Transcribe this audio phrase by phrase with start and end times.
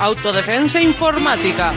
[0.00, 1.72] Autodefensa informática.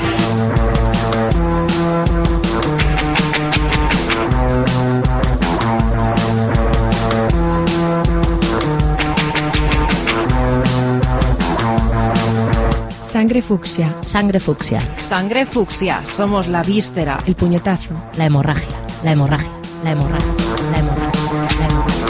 [13.26, 17.18] Sangre fucsia, Sangre fucsia, Sangre fucsia, somos la víscera.
[17.26, 18.68] el puñetazo, la hemorragia,
[19.04, 19.50] la hemorragia,
[19.84, 20.30] la hemorragia,
[20.72, 21.12] la hemorragia,
[21.58, 22.06] la hemorragia.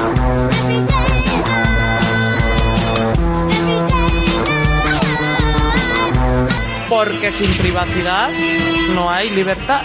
[6.89, 8.31] Porque sin privacidad
[8.93, 9.83] no hay libertad.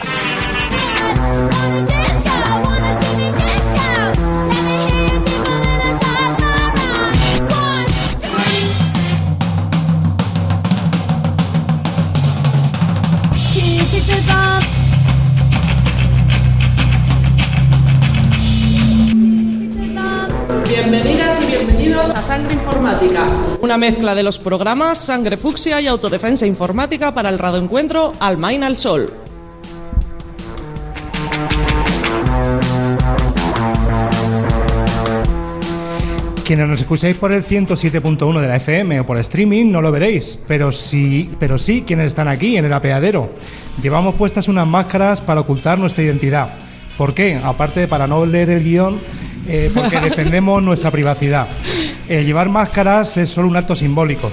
[22.01, 23.27] Bienvenidos a Sangre Informática,
[23.61, 28.77] una mezcla de los programas Sangre Fucsia y Autodefensa Informática para el radioencuentro Almain al
[28.77, 29.12] Sol.
[36.45, 40.39] Quienes nos escucháis por el 107.1 de la FM o por streaming no lo veréis,
[40.48, 43.31] pero sí, pero sí quienes están aquí en el apeadero.
[43.83, 46.55] Llevamos puestas unas máscaras para ocultar nuestra identidad.
[46.97, 47.41] ¿Por qué?
[47.42, 49.01] Aparte de para no leer el guion,
[49.47, 51.48] eh, porque defendemos nuestra privacidad.
[52.11, 54.33] El llevar máscaras es solo un acto simbólico,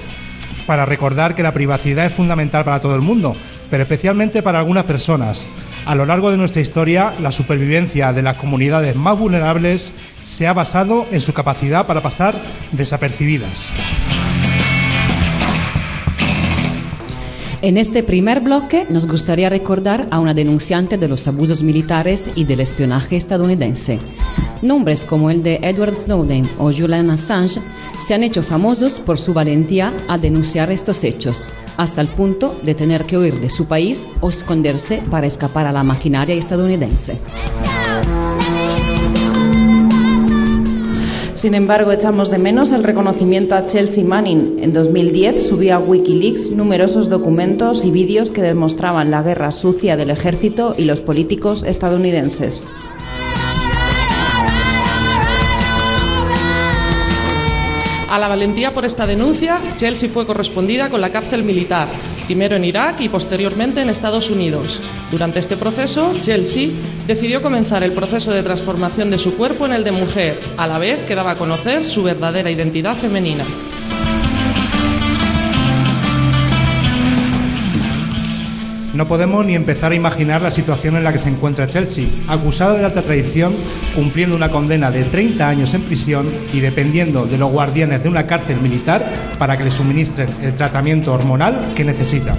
[0.66, 3.36] para recordar que la privacidad es fundamental para todo el mundo,
[3.70, 5.48] pero especialmente para algunas personas.
[5.86, 9.92] A lo largo de nuestra historia, la supervivencia de las comunidades más vulnerables
[10.24, 12.34] se ha basado en su capacidad para pasar
[12.72, 13.70] desapercibidas.
[17.62, 22.42] En este primer bloque nos gustaría recordar a una denunciante de los abusos militares y
[22.42, 24.00] del espionaje estadounidense.
[24.62, 27.60] Nombres como el de Edward Snowden o Julian Assange
[28.04, 32.74] se han hecho famosos por su valentía a denunciar estos hechos, hasta el punto de
[32.74, 37.18] tener que huir de su país o esconderse para escapar a la maquinaria estadounidense.
[41.36, 44.58] Sin embargo, echamos de menos el reconocimiento a Chelsea Manning.
[44.60, 50.10] En 2010 subió a Wikileaks numerosos documentos y vídeos que demostraban la guerra sucia del
[50.10, 52.66] ejército y los políticos estadounidenses.
[58.08, 61.88] A la valentía por esta denuncia, Chelsea fue correspondida con la cárcel militar,
[62.24, 64.80] primero en Irak y posteriormente en Estados Unidos.
[65.10, 66.70] Durante este proceso, Chelsea
[67.06, 70.78] decidió comenzar el proceso de transformación de su cuerpo en el de mujer, a la
[70.78, 73.44] vez que daba a conocer su verdadera identidad femenina.
[78.98, 82.76] No podemos ni empezar a imaginar la situación en la que se encuentra Chelsea, acusada
[82.76, 83.54] de alta traición,
[83.94, 88.26] cumpliendo una condena de 30 años en prisión y dependiendo de los guardianes de una
[88.26, 89.06] cárcel militar
[89.38, 92.34] para que le suministren el tratamiento hormonal que necesita.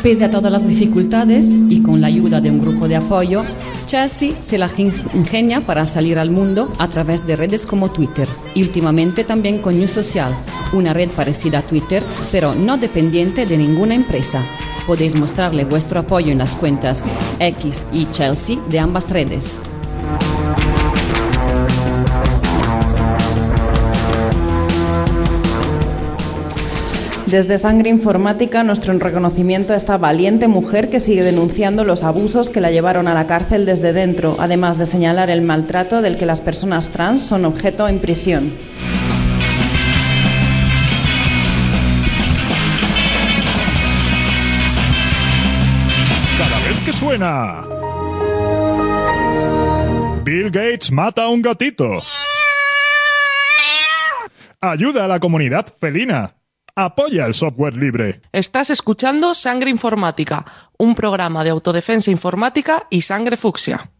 [0.00, 3.42] Pese a todas las dificultades y con la ayuda de un grupo de apoyo,
[3.88, 8.60] Chelsea se la ingenia para salir al mundo a través de redes como Twitter y
[8.62, 10.36] últimamente también con News Social,
[10.74, 14.42] una red parecida a Twitter pero no dependiente de ninguna empresa.
[14.86, 17.10] Podéis mostrarle vuestro apoyo en las cuentas
[17.40, 19.62] X y Chelsea de ambas redes.
[27.30, 32.62] Desde Sangre Informática, nuestro reconocimiento a esta valiente mujer que sigue denunciando los abusos que
[32.62, 36.40] la llevaron a la cárcel desde dentro, además de señalar el maltrato del que las
[36.40, 38.50] personas trans son objeto en prisión.
[46.38, 47.60] Cada vez que suena.
[50.24, 52.00] Bill Gates mata a un gatito.
[54.62, 56.37] Ayuda a la comunidad felina.
[56.80, 58.20] Apoya el software libre.
[58.30, 60.46] Estás escuchando Sangre Informática,
[60.76, 63.90] un programa de autodefensa informática y sangre fucsia.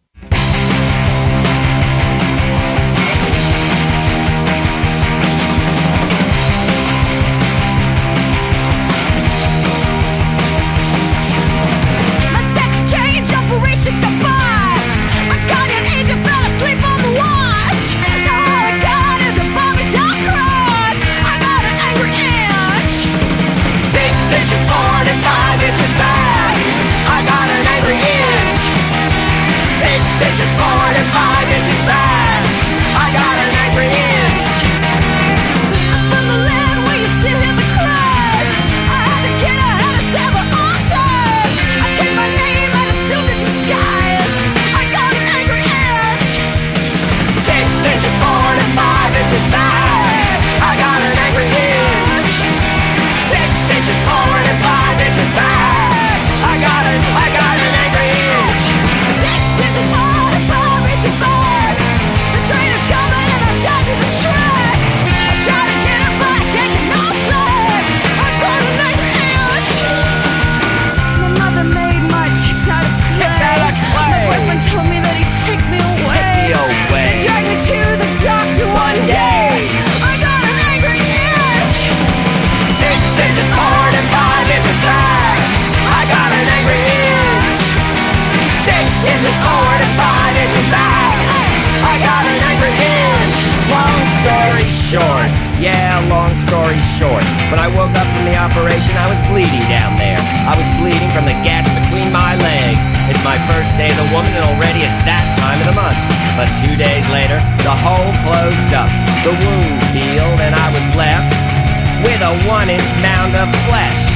[94.89, 95.29] Short,
[95.61, 97.21] yeah, long story short.
[97.53, 100.17] When I woke up from the operation, I was bleeding down there.
[100.17, 102.81] I was bleeding from the gash between my legs.
[103.05, 106.01] It's my first day as a woman, and already it's that time of the month.
[106.33, 108.89] But two days later, the hole closed up,
[109.21, 111.37] the wound healed, and I was left
[112.01, 114.09] with a one inch mound of flesh.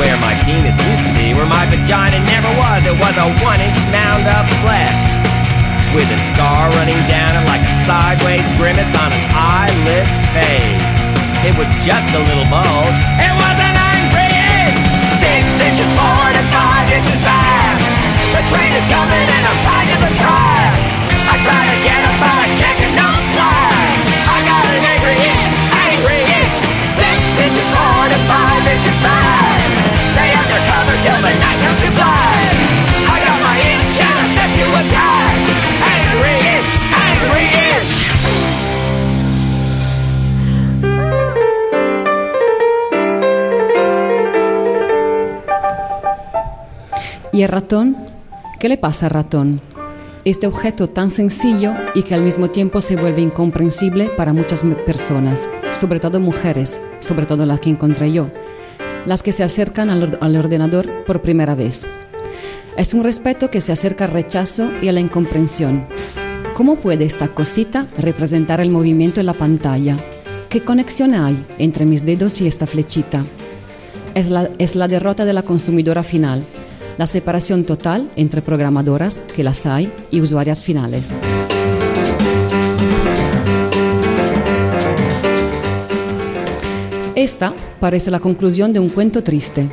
[0.00, 3.60] Where my penis used to be, where my vagina never was, it was a one
[3.60, 5.21] inch mound of flesh.
[5.92, 10.96] With a scar running down it like a sideways grimace on an eyeless face.
[11.44, 14.72] It was just a little bulge, it was an angry inch!
[15.20, 17.76] Six inches forward and five inches back.
[18.32, 20.72] The train is coming and I'm tied to the track.
[21.28, 23.92] I try to get up, but I can't get no slack.
[24.32, 25.44] I got an angry inch,
[25.76, 26.56] angry inch.
[26.96, 29.60] Six inches forward and five inches back.
[30.08, 32.21] Stay undercover till the night turns to black.
[47.42, 47.96] ¿Y el ratón?
[48.60, 49.60] ¿Qué le pasa al ratón?
[50.24, 55.50] Este objeto tan sencillo y que al mismo tiempo se vuelve incomprensible para muchas personas,
[55.72, 58.28] sobre todo mujeres, sobre todo las que encontré yo,
[59.06, 61.84] las que se acercan al, or- al ordenador por primera vez.
[62.76, 65.88] Es un respeto que se acerca al rechazo y a la incomprensión.
[66.54, 69.96] ¿Cómo puede esta cosita representar el movimiento en la pantalla?
[70.48, 73.24] ¿Qué conexión hay entre mis dedos y esta flechita?
[74.14, 76.44] es la derrota de la consumidora final,
[76.98, 81.18] la separación total entre programadoras, que las hay, y usuarias finales.
[87.14, 89.68] Esta parece la conclusión de un cuento triste,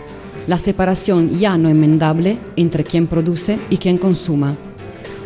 [0.49, 4.55] la separación ya no enmendable entre quien produce y quien consuma.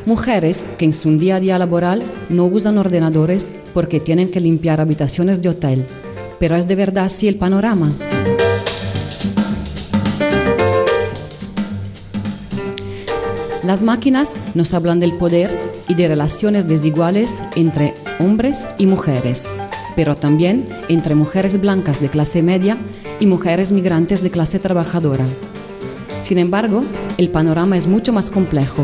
[0.05, 4.81] Mujeres que en su día a día laboral no usan ordenadores porque tienen que limpiar
[4.81, 5.85] habitaciones de hotel.
[6.39, 7.93] Pero es de verdad así el panorama.
[13.65, 15.57] Las máquinas nos hablan del poder
[15.87, 19.49] y de relaciones desiguales entre hombres y mujeres,
[19.95, 22.77] pero también entre mujeres blancas de clase media
[23.21, 25.25] y mujeres migrantes de clase trabajadora.
[26.19, 26.81] Sin embargo,
[27.17, 28.83] el panorama es mucho más complejo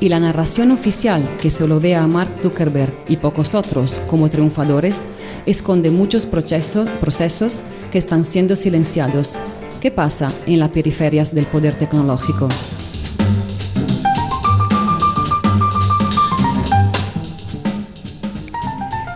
[0.00, 5.06] y la narración oficial que solo ve a Mark Zuckerberg y pocos otros como triunfadores
[5.46, 9.36] esconde muchos procesos, procesos que están siendo silenciados.
[9.80, 12.48] ¿Qué pasa en las periferias del poder tecnológico?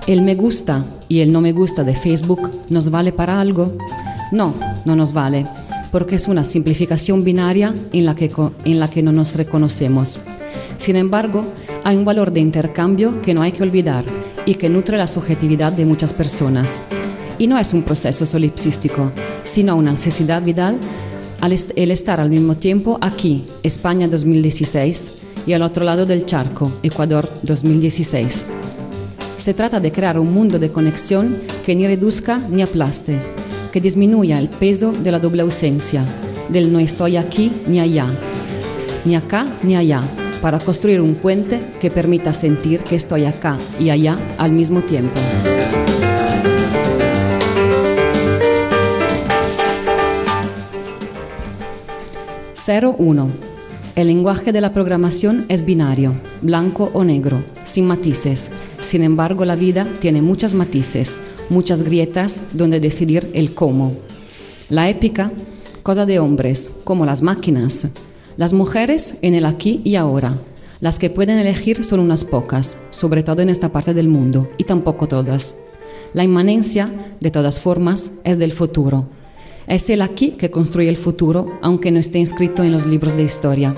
[0.06, 3.76] ¿El me gusta y el no me gusta de Facebook nos vale para algo?
[4.32, 4.52] No,
[4.85, 5.47] no nos vale,
[5.92, 8.30] porque es una simplificación binaria en la que,
[8.64, 10.18] en la que no nos reconocemos.
[10.76, 11.44] Sin embargo,
[11.85, 14.04] hay un valor de intercambio que no hay que olvidar
[14.44, 16.80] y que nutre la subjetividad de muchas personas.
[17.38, 19.12] Y no es un proceso solipsístico,
[19.44, 20.78] sino una necesidad vital
[21.76, 25.12] el estar al mismo tiempo aquí, España 2016,
[25.47, 28.47] y al otro lado del charco, Ecuador 2016.
[29.42, 33.18] Se trata de crear un mundo de conexión que ni reduzca ni aplaste,
[33.72, 36.04] que disminuya el peso de la doble ausencia,
[36.49, 38.06] del no estoy aquí ni allá,
[39.04, 40.00] ni acá ni allá,
[40.40, 45.20] para construir un puente que permita sentir que estoy acá y allá al mismo tiempo.
[52.54, 53.28] Cero uno.
[53.96, 58.52] El lenguaje de la programación es binario, blanco o negro, sin matices.
[58.82, 63.92] Sin embargo, la vida tiene muchas matices, muchas grietas donde decidir el cómo.
[64.68, 65.32] La épica,
[65.82, 67.88] cosa de hombres, como las máquinas.
[68.36, 70.34] Las mujeres en el aquí y ahora.
[70.80, 74.64] Las que pueden elegir son unas pocas, sobre todo en esta parte del mundo, y
[74.64, 75.58] tampoco todas.
[76.12, 79.06] La inmanencia, de todas formas, es del futuro.
[79.68, 83.22] Es el aquí que construye el futuro, aunque no esté inscrito en los libros de
[83.22, 83.76] historia.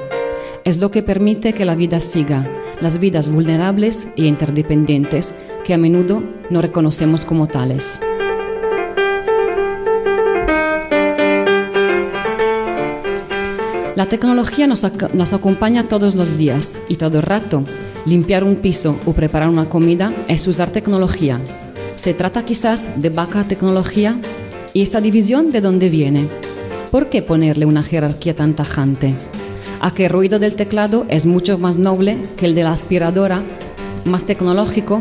[0.65, 2.49] Es lo que permite que la vida siga,
[2.81, 8.01] las vidas vulnerables e interdependientes que a menudo no reconocemos como tales.
[13.95, 17.65] La tecnología nos, nos acompaña todos los días y todo el rato.
[18.07, 21.41] Limpiar un piso o preparar una comida es usar tecnología.
[21.97, 24.17] Se trata quizás de baja tecnología
[24.73, 26.27] y esta división de dónde viene.
[26.91, 29.15] ¿Por qué ponerle una jerarquía tan tajante?
[29.85, 33.43] ¿A que el ruido del teclado es mucho más noble que el de la aspiradora,
[34.07, 34.99] más tecnológico?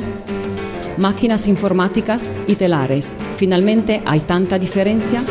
[0.97, 3.15] Máquinas informáticas y telares.
[3.37, 5.23] Finalmente, ¿hay tanta diferencia?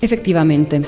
[0.00, 0.82] Efectivamente,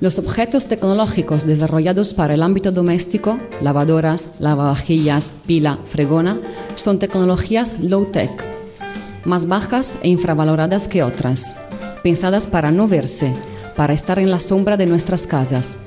[0.00, 6.38] Los objetos tecnológicos desarrollados para el ámbito doméstico, lavadoras, lavavajillas, pila, fregona,
[6.74, 8.53] son tecnologías low-tech,
[9.24, 11.56] más bajas e infravaloradas que otras,
[12.02, 13.34] pensadas para no verse,
[13.76, 15.78] para estar en la sombra de nuestras casas.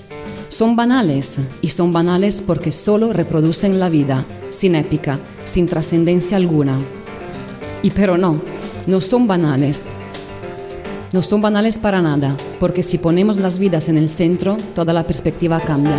[0.50, 6.77] Son banales, y son banales porque solo reproducen la vida, sin épica, sin trascendencia alguna.
[7.84, 8.41] Y pero no,
[8.88, 9.89] no son banales,
[11.13, 15.03] no son banales para nada, porque si ponemos las vidas en el centro, toda la
[15.03, 15.96] perspectiva cambia.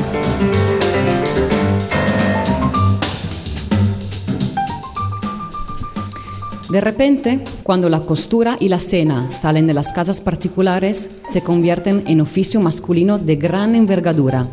[6.71, 12.03] De repente, cuando la costura y la cena salen de las casas particulares, se convierten
[12.07, 14.47] en oficio masculino de gran envergadura.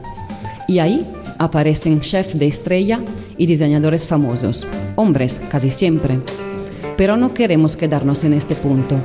[0.65, 1.05] Y ahí
[1.37, 3.01] aparecen chefs de estrella
[3.37, 6.19] y diseñadores famosos, hombres casi siempre.
[6.95, 8.95] Pero no queremos quedarnos en este punto.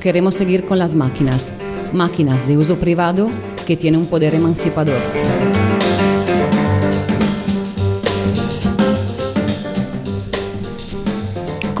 [0.00, 1.54] Queremos seguir con las máquinas,
[1.92, 3.28] máquinas de uso privado
[3.66, 5.00] que tienen un poder emancipador.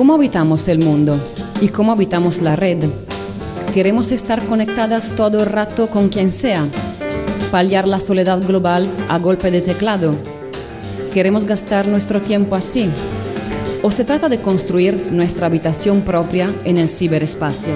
[0.00, 1.20] ¿Cómo habitamos el mundo?
[1.60, 2.78] ¿Y cómo habitamos la red?
[3.74, 6.66] ¿Queremos estar conectadas todo el rato con quien sea?
[7.50, 10.14] ¿Paliar la soledad global a golpe de teclado?
[11.12, 12.88] ¿Queremos gastar nuestro tiempo así?
[13.82, 17.74] ¿O se trata de construir nuestra habitación propia en el ciberespacio?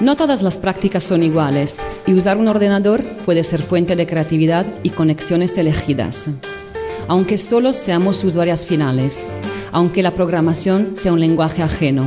[0.00, 4.66] No todas las prácticas son iguales y usar un ordenador puede ser fuente de creatividad
[4.82, 6.28] y conexiones elegidas.
[7.06, 9.28] Aunque solo seamos usuarias finales,
[9.70, 12.06] aunque la programación sea un lenguaje ajeno,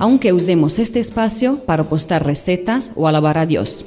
[0.00, 3.84] aunque usemos este espacio para postar recetas o alabar a Dios.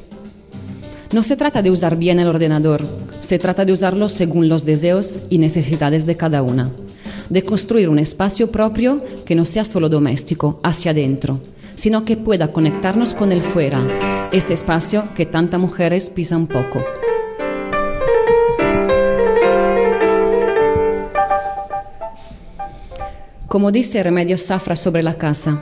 [1.11, 2.87] No se trata de usar bien el ordenador,
[3.19, 6.71] se trata de usarlo según los deseos y necesidades de cada una,
[7.29, 11.41] de construir un espacio propio que no sea solo doméstico, hacia adentro,
[11.75, 16.84] sino que pueda conectarnos con el fuera, este espacio que tantas mujeres pisan poco.
[23.48, 25.62] Como dice Remedios Safra sobre la casa,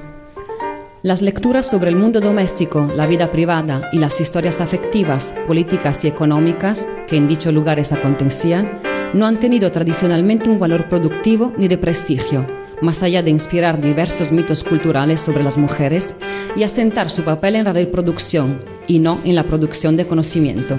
[1.03, 6.07] las lecturas sobre el mundo doméstico, la vida privada y las historias afectivas, políticas y
[6.07, 8.79] económicas que en dichos lugares acontecían
[9.13, 12.47] no han tenido tradicionalmente un valor productivo ni de prestigio,
[12.81, 16.17] más allá de inspirar diversos mitos culturales sobre las mujeres
[16.55, 20.77] y asentar su papel en la reproducción y no en la producción de conocimiento.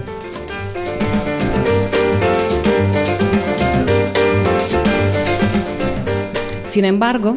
[6.65, 7.37] Sin embargo,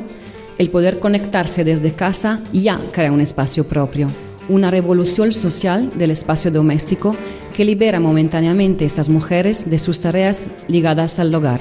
[0.57, 4.07] el poder conectarse desde casa ya crea un espacio propio,
[4.49, 7.15] una revolución social del espacio doméstico
[7.53, 11.59] que libera momentáneamente a estas mujeres de sus tareas ligadas al hogar.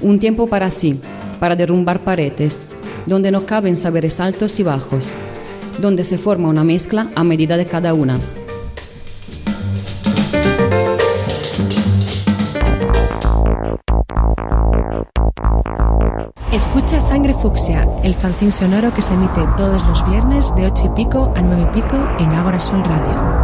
[0.00, 0.98] Un tiempo para sí,
[1.44, 2.64] para derrumbar paredes,
[3.04, 5.14] donde no caben saberes altos y bajos,
[5.78, 8.18] donde se forma una mezcla a medida de cada una.
[16.50, 20.96] Escucha Sangre Fucsia, el fanzín sonoro que se emite todos los viernes de 8 y
[20.96, 23.43] pico a 9 y pico en Ágora Sol Radio.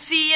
[0.00, 0.29] See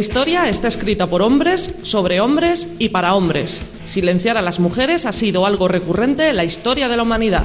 [0.00, 3.62] historia está escrita por hombres, sobre hombres y para hombres.
[3.84, 7.44] Silenciar a las mujeres ha sido algo recurrente en la historia de la humanidad.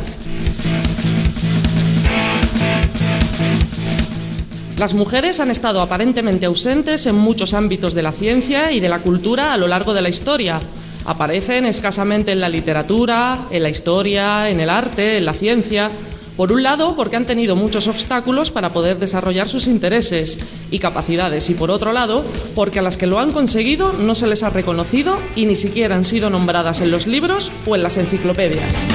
[4.77, 8.99] Las mujeres han estado aparentemente ausentes en muchos ámbitos de la ciencia y de la
[8.99, 10.61] cultura a lo largo de la historia.
[11.05, 15.91] Aparecen escasamente en la literatura, en la historia, en el arte, en la ciencia.
[16.35, 20.37] Por un lado, porque han tenido muchos obstáculos para poder desarrollar sus intereses
[20.75, 24.27] y capacidades, y por otro lado, porque a las que lo han conseguido no se
[24.27, 27.97] les ha reconocido y ni siquiera han sido nombradas en los libros o en las
[27.97, 28.87] enciclopedias.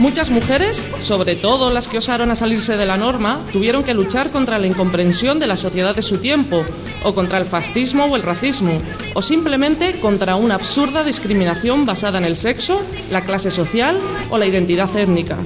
[0.00, 4.30] Muchas mujeres, sobre todo las que osaron a salirse de la norma, tuvieron que luchar
[4.30, 6.64] contra la incomprensión de la sociedad de su tiempo,
[7.04, 8.72] o contra el fascismo o el racismo,
[9.14, 14.00] o simplemente contra una absurda discriminación basada en el sexo, la clase social
[14.30, 15.38] o la identidad étnica.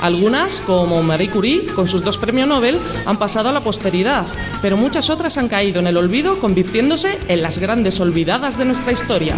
[0.00, 4.26] Algunas, como Marie Curie, con sus dos premios Nobel, han pasado a la posteridad,
[4.62, 8.92] pero muchas otras han caído en el olvido, convirtiéndose en las grandes olvidadas de nuestra
[8.92, 9.34] historia.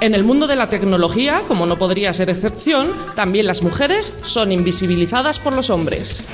[0.00, 4.50] En el mundo de la tecnología, como no podría ser excepción, también las mujeres son
[4.50, 6.24] invisibilizadas por los hombres.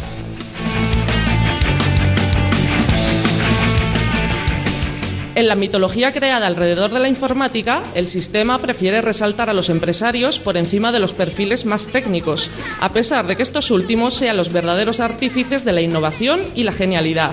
[5.38, 10.40] En la mitología creada alrededor de la informática, el sistema prefiere resaltar a los empresarios
[10.40, 14.52] por encima de los perfiles más técnicos, a pesar de que estos últimos sean los
[14.52, 17.30] verdaderos artífices de la innovación y la genialidad.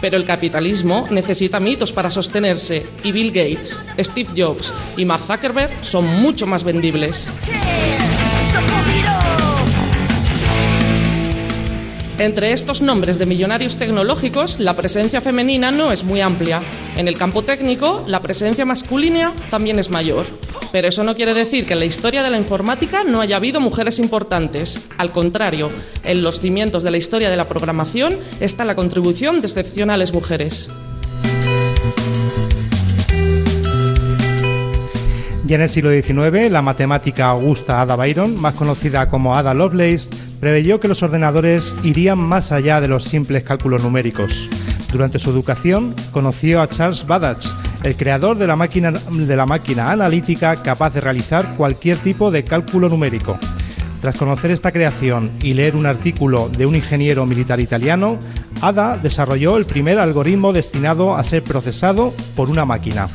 [0.00, 5.70] Pero el capitalismo necesita mitos para sostenerse y Bill Gates, Steve Jobs y Mark Zuckerberg
[5.80, 7.30] son mucho más vendibles.
[12.18, 16.62] Entre estos nombres de millonarios tecnológicos, la presencia femenina no es muy amplia.
[16.96, 20.24] En el campo técnico, la presencia masculina también es mayor.
[20.70, 23.60] Pero eso no quiere decir que en la historia de la informática no haya habido
[23.60, 24.80] mujeres importantes.
[24.96, 25.70] Al contrario,
[26.04, 30.70] en los cimientos de la historia de la programación está la contribución de excepcionales mujeres.
[35.46, 40.08] Ya en el siglo XIX, la matemática Augusta Ada Byron, más conocida como Ada Lovelace,
[40.40, 44.48] preveyó que los ordenadores irían más allá de los simples cálculos numéricos.
[44.90, 47.46] Durante su educación, conoció a Charles Babbage,
[47.82, 52.44] el creador de la máquina, de la máquina analítica capaz de realizar cualquier tipo de
[52.44, 53.38] cálculo numérico.
[54.00, 58.18] Tras conocer esta creación y leer un artículo de un ingeniero militar italiano,
[58.62, 63.08] Ada desarrolló el primer algoritmo destinado a ser procesado por una máquina.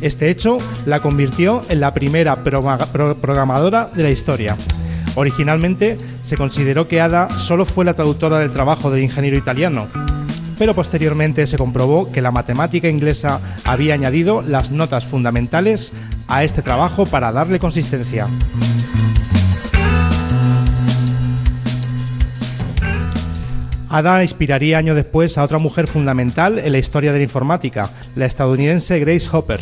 [0.00, 4.56] Este hecho la convirtió en la primera programadora de la historia.
[5.14, 9.86] Originalmente se consideró que Ada solo fue la traductora del trabajo del ingeniero italiano,
[10.58, 15.94] pero posteriormente se comprobó que la matemática inglesa había añadido las notas fundamentales
[16.28, 18.28] a este trabajo para darle consistencia.
[23.88, 28.26] Ada inspiraría años después a otra mujer fundamental en la historia de la informática, la
[28.26, 29.60] estadounidense Grace Hopper.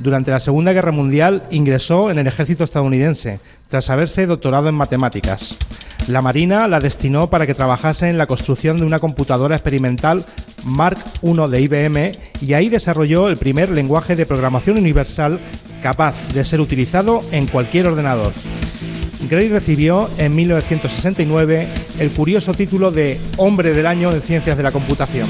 [0.00, 5.56] Durante la Segunda Guerra Mundial ingresó en el ejército estadounidense, tras haberse doctorado en matemáticas.
[6.06, 10.24] La Marina la destinó para que trabajase en la construcción de una computadora experimental
[10.64, 15.38] Mark I de IBM y ahí desarrolló el primer lenguaje de programación universal
[15.82, 18.32] capaz de ser utilizado en cualquier ordenador.
[19.28, 21.66] Gray recibió en 1969
[21.98, 25.28] el curioso título de Hombre del Año en Ciencias de la Computación.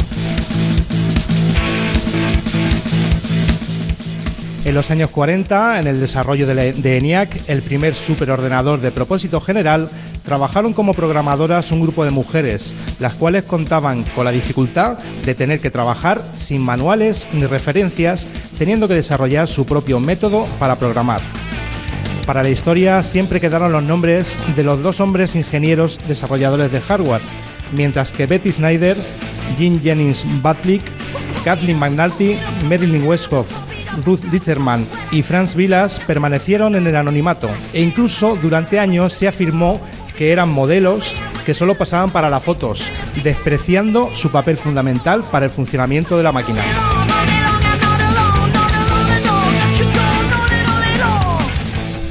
[4.69, 9.89] En los años 40, en el desarrollo de, ENIAC, el primer superordenador de propósito general,
[10.27, 15.61] trabajaron como programadoras un grupo de mujeres, las cuales contaban con la dificultad de tener
[15.61, 18.29] que trabajar sin manuales ni referencias,
[18.59, 21.23] teniendo que desarrollar su propio método para programar.
[22.27, 27.23] Para la historia siempre quedaron los nombres de los dos hombres ingenieros desarrolladores de hardware,
[27.73, 28.99] mientras que Betty Snyder,
[29.59, 30.83] Jean Jennings Batlick,
[31.43, 32.37] Kathleen McNulty,
[32.69, 33.49] Marilyn Westhoff,
[34.05, 39.81] Ruth Litzerman y Franz Vilas permanecieron en el anonimato e incluso durante años se afirmó
[40.17, 41.15] que eran modelos
[41.47, 42.91] que solo pasaban para las fotos,
[43.23, 46.63] despreciando su papel fundamental para el funcionamiento de la máquina.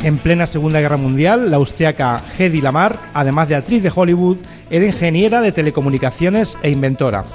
[0.03, 4.37] En plena Segunda Guerra Mundial, la austriaca Hedy Lamar, además de actriz de Hollywood,
[4.69, 7.25] era ingeniera de telecomunicaciones e inventora.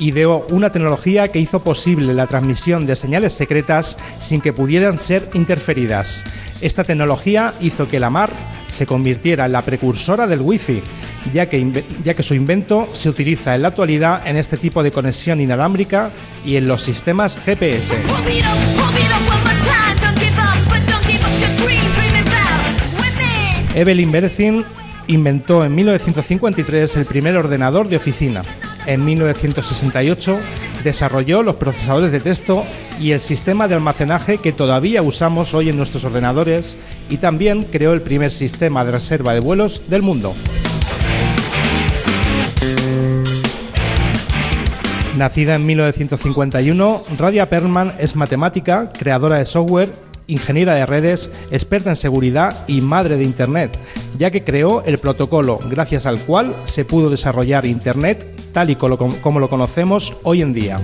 [0.00, 5.28] Ideó una tecnología que hizo posible la transmisión de señales secretas sin que pudieran ser
[5.34, 6.24] interferidas.
[6.62, 8.30] Esta tecnología hizo que Lamar
[8.70, 10.82] se convirtiera en la precursora del Wi-Fi,
[11.34, 14.90] ya que, ya que su invento se utiliza en la actualidad en este tipo de
[14.90, 16.10] conexión inalámbrica
[16.46, 17.94] y en los sistemas GPS.
[23.74, 24.64] Evelyn Berzin
[25.08, 28.42] inventó en 1953 el primer ordenador de oficina.
[28.86, 30.38] En 1968
[30.84, 32.64] desarrolló los procesadores de texto
[32.98, 37.92] y el sistema de almacenaje que todavía usamos hoy en nuestros ordenadores y también creó
[37.92, 40.34] el primer sistema de reserva de vuelos del mundo.
[45.16, 49.92] Nacida en 1951, Radia Perlman es matemática, creadora de software,
[50.30, 53.78] ingeniera de redes, experta en seguridad y madre de Internet,
[54.18, 59.40] ya que creó el protocolo gracias al cual se pudo desarrollar Internet tal y como
[59.40, 60.76] lo conocemos hoy en día.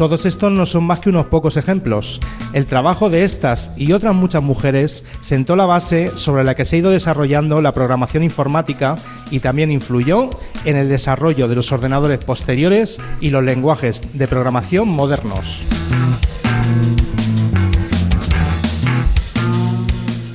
[0.00, 2.22] Todos estos no son más que unos pocos ejemplos.
[2.54, 6.76] El trabajo de estas y otras muchas mujeres sentó la base sobre la que se
[6.76, 8.96] ha ido desarrollando la programación informática
[9.30, 10.30] y también influyó
[10.64, 15.66] en el desarrollo de los ordenadores posteriores y los lenguajes de programación modernos.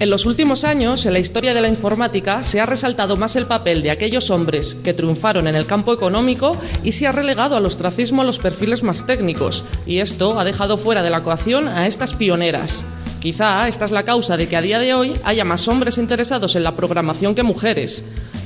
[0.05, 3.47] En los últimos años, en la historia de la informática, se ha resaltado más el
[3.47, 7.65] papel de aquellos hombres que triunfaron en el campo económico y se ha relegado al
[7.65, 11.87] ostracismo a los perfiles más técnicos, y esto ha dejado fuera de la ecuación a
[11.87, 12.85] estas pioneras.
[13.19, 16.55] Quizá esta es la causa de que a día de hoy haya más hombres interesados
[16.55, 18.05] en la programación que mujeres.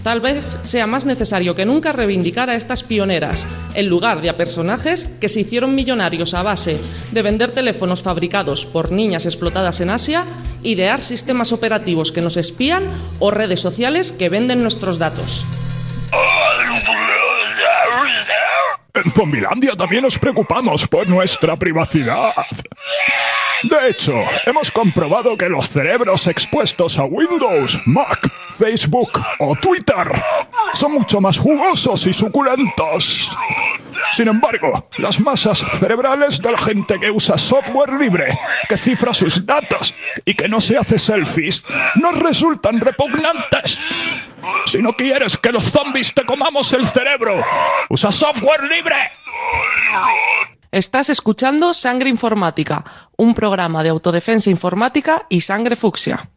[0.09, 4.37] Tal vez sea más necesario que nunca reivindicar a estas pioneras, en lugar de a
[4.37, 9.91] personajes que se hicieron millonarios a base de vender teléfonos fabricados por niñas explotadas en
[9.91, 10.25] Asia,
[10.63, 12.85] idear sistemas operativos que nos espían
[13.19, 15.45] o redes sociales que venden nuestros datos.
[18.95, 22.33] En Zombilandia también nos preocupamos por nuestra privacidad.
[23.63, 24.13] De hecho,
[24.45, 30.07] hemos comprobado que los cerebros expuestos a Windows, Mac, Facebook o Twitter
[30.75, 33.29] son mucho más jugosos y suculentos.
[34.15, 38.37] Sin embargo, las masas cerebrales de la gente que usa software libre,
[38.69, 39.93] que cifra sus datos
[40.23, 41.63] y que no se hace selfies,
[41.95, 43.77] nos resultan repugnantes.
[44.67, 47.43] Si no quieres que los zombies te comamos el cerebro,
[47.89, 49.11] usa software libre.
[50.71, 52.85] Estás escuchando Sangre Informática,
[53.17, 56.29] un programa de autodefensa informática y sangre fucsia.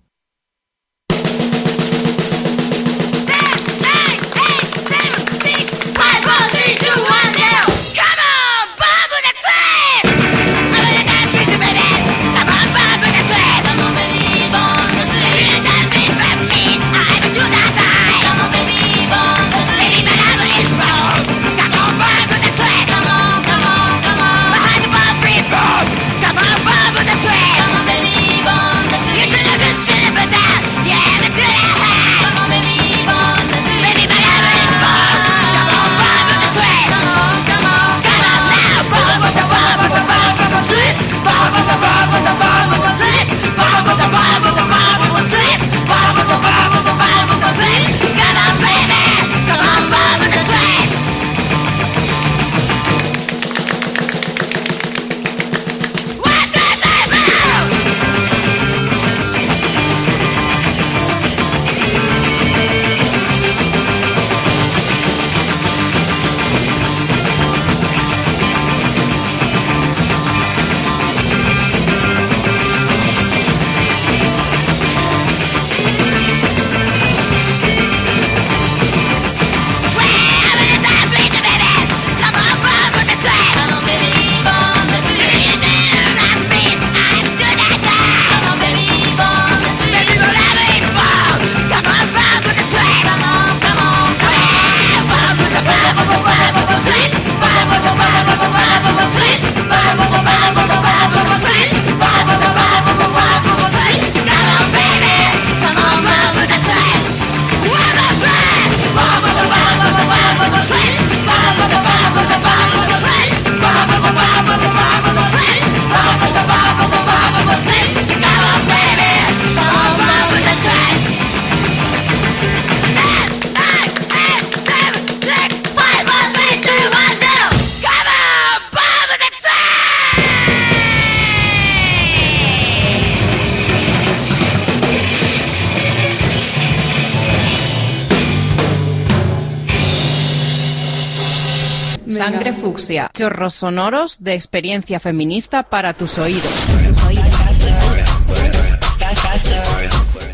[142.73, 146.51] Fucsia, chorros sonoros de experiencia feminista para tus oídos.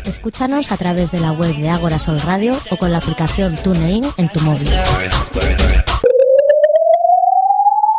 [0.05, 4.05] Escúchanos a través de la web de Ágora Sol Radio o con la aplicación TuneIn
[4.15, 4.69] en tu móvil.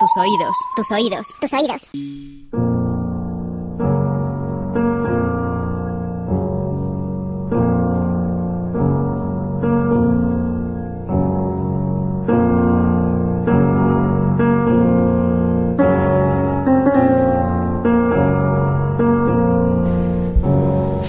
[0.00, 2.69] Tus oídos, tus oídos, tus oídos.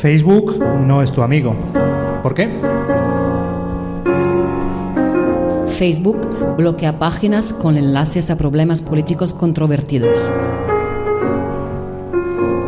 [0.02, 1.54] Facebook no es tu amigo.
[2.24, 2.50] ¿Por qué?
[5.78, 10.32] Facebook bloquea páginas con enlaces a problemas políticos controvertidos.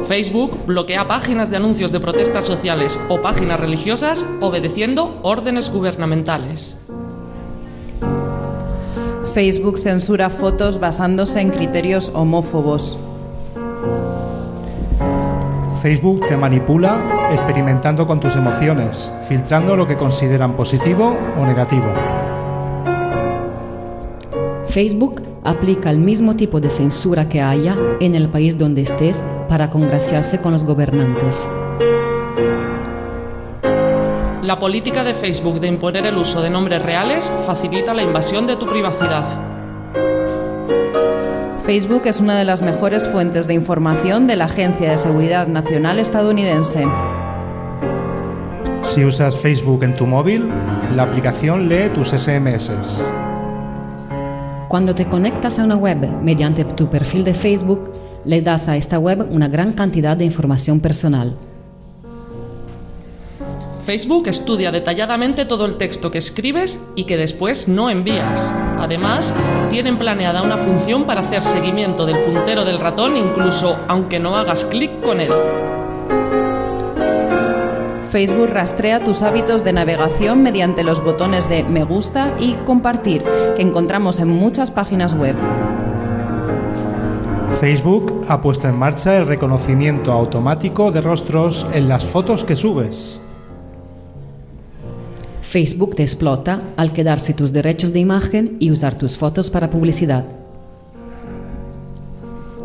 [0.08, 6.78] Facebook bloquea páginas de anuncios de protestas sociales o páginas religiosas obedeciendo órdenes gubernamentales.
[9.34, 13.00] Facebook censura fotos basándose en criterios homófobos.
[15.84, 21.92] Facebook te manipula experimentando con tus emociones, filtrando lo que consideran positivo o negativo.
[24.68, 29.70] Facebook aplica el mismo tipo de censura que haya en el país donde estés para
[29.70, 31.50] congraciarse con los gobernantes.
[34.42, 38.56] La política de Facebook de imponer el uso de nombres reales facilita la invasión de
[38.56, 39.26] tu privacidad.
[41.64, 45.98] Facebook es una de las mejores fuentes de información de la Agencia de Seguridad Nacional
[45.98, 46.86] estadounidense.
[48.94, 50.48] Si usas Facebook en tu móvil,
[50.96, 52.70] la aplicación lee tus SMS.
[54.68, 57.92] Cuando te conectas a una web mediante tu perfil de Facebook,
[58.24, 61.36] le das a esta web una gran cantidad de información personal.
[63.84, 68.54] Facebook estudia detalladamente todo el texto que escribes y que después no envías.
[68.78, 69.34] Además,
[69.72, 74.66] tienen planeada una función para hacer seguimiento del puntero del ratón incluso aunque no hagas
[74.66, 75.32] clic con él.
[78.14, 83.24] Facebook rastrea tus hábitos de navegación mediante los botones de me gusta y compartir
[83.56, 85.36] que encontramos en muchas páginas web.
[87.60, 93.20] Facebook ha puesto en marcha el reconocimiento automático de rostros en las fotos que subes.
[95.42, 100.24] Facebook te explota al quedarse tus derechos de imagen y usar tus fotos para publicidad.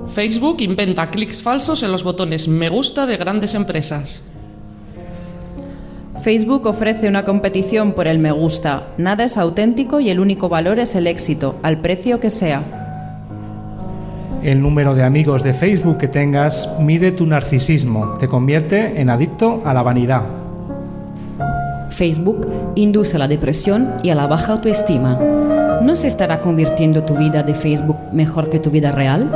[0.09, 4.25] Facebook inventa clics falsos en los botones me gusta de grandes empresas.
[6.21, 8.89] Facebook ofrece una competición por el me gusta.
[8.99, 12.63] Nada es auténtico y el único valor es el éxito, al precio que sea.
[14.43, 19.63] El número de amigos de Facebook que tengas mide tu narcisismo, te convierte en adicto
[19.65, 20.23] a la vanidad.
[21.91, 25.19] Facebook induce a la depresión y a la baja autoestima.
[25.83, 29.31] ¿No se estará convirtiendo tu vida de Facebook mejor que tu vida real?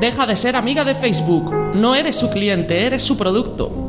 [0.00, 1.54] Deja de ser amiga de Facebook.
[1.74, 3.85] No eres su cliente, eres su producto.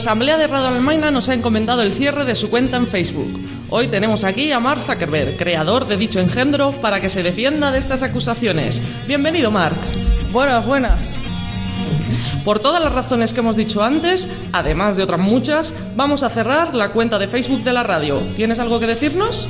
[0.00, 3.38] Asamblea de Radio Almaina nos ha encomendado el cierre de su cuenta en Facebook.
[3.68, 7.80] Hoy tenemos aquí a Mark Zuckerberg, creador de dicho engendro, para que se defienda de
[7.80, 8.80] estas acusaciones.
[9.06, 9.76] Bienvenido, Mark.
[10.32, 11.14] Buenas, buenas.
[12.46, 16.74] Por todas las razones que hemos dicho antes, además de otras muchas, vamos a cerrar
[16.74, 18.20] la cuenta de Facebook de la radio.
[18.36, 19.48] ¿Tienes algo que decirnos?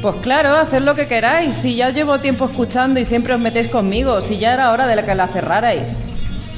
[0.00, 1.56] Pues claro, haced lo que queráis.
[1.56, 5.04] Si ya llevo tiempo escuchando y siempre os metéis conmigo, si ya era hora de
[5.04, 5.98] que la cerrarais.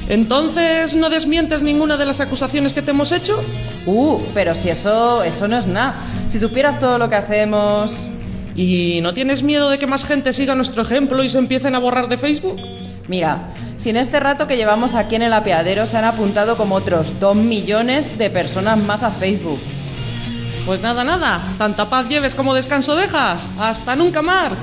[0.07, 3.43] Entonces, ¿no desmientes ninguna de las acusaciones que te hemos hecho?
[3.85, 5.95] Uh, pero si eso, eso no es nada.
[6.27, 8.05] Si supieras todo lo que hacemos...
[8.55, 11.79] ¿Y no tienes miedo de que más gente siga nuestro ejemplo y se empiecen a
[11.79, 12.57] borrar de Facebook?
[13.07, 16.75] Mira, si en este rato que llevamos aquí en el apeadero se han apuntado como
[16.75, 19.59] otros dos millones de personas más a Facebook.
[20.65, 21.55] Pues nada, nada.
[21.57, 23.47] Tanta paz lleves como descanso dejas.
[23.59, 24.57] Hasta nunca, Mark.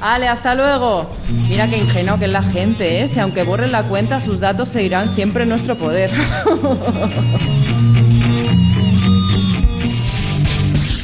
[0.00, 1.10] Ale, hasta luego.
[1.48, 3.08] Mira qué ingenuo que es la gente, ¿eh?
[3.08, 6.10] Si aunque borren la cuenta, sus datos seguirán siempre en nuestro poder.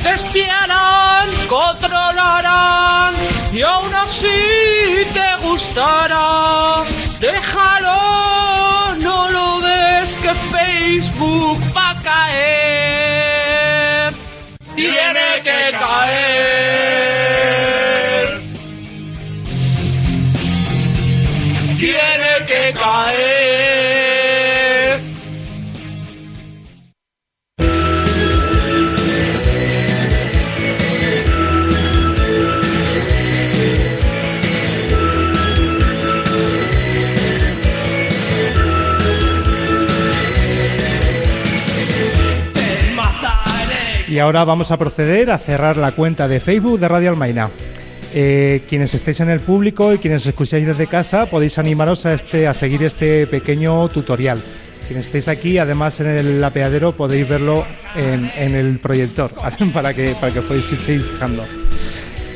[0.02, 3.14] Te espiarán, controlarán
[3.52, 4.26] y aún así
[5.12, 6.83] te gustará.
[7.20, 14.12] Déjalo, no lo ves que Facebook va a caer.
[14.74, 17.62] Tiene que caer.
[44.12, 47.50] Y ahora vamos a proceder a cerrar la cuenta de Facebook de Radio Almaina.
[48.14, 52.46] Eh, quienes estéis en el público y quienes escucháis desde casa podéis animaros a, este,
[52.46, 54.38] a seguir este pequeño tutorial.
[54.87, 57.64] Quienes estéis aquí, además en el apeadero, podéis verlo
[57.96, 59.31] en, en el proyector
[59.72, 61.46] para que, para que podáis seguir fijando.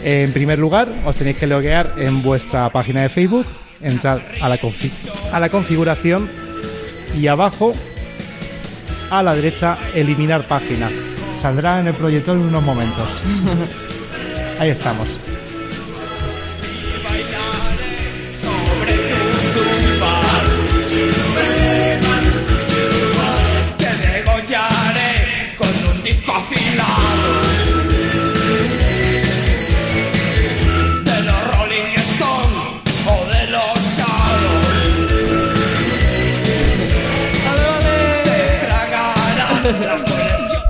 [0.02, 3.46] En primer lugar, os tenéis que loguear en vuestra página de Facebook,
[3.82, 4.90] entrar a la, confi-
[5.32, 6.30] a la configuración
[7.14, 7.74] y abajo
[9.11, 10.90] a la derecha eliminar página.
[11.38, 13.09] Saldrá en el proyector en unos momentos.
[14.61, 15.07] Ahí estamos.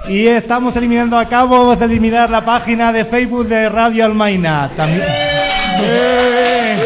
[0.08, 4.70] Y estamos eliminando, acabo de eliminar la página de Facebook de Radio Almaina.
[4.76, 5.02] También,
[5.80, 6.80] ¡Eh!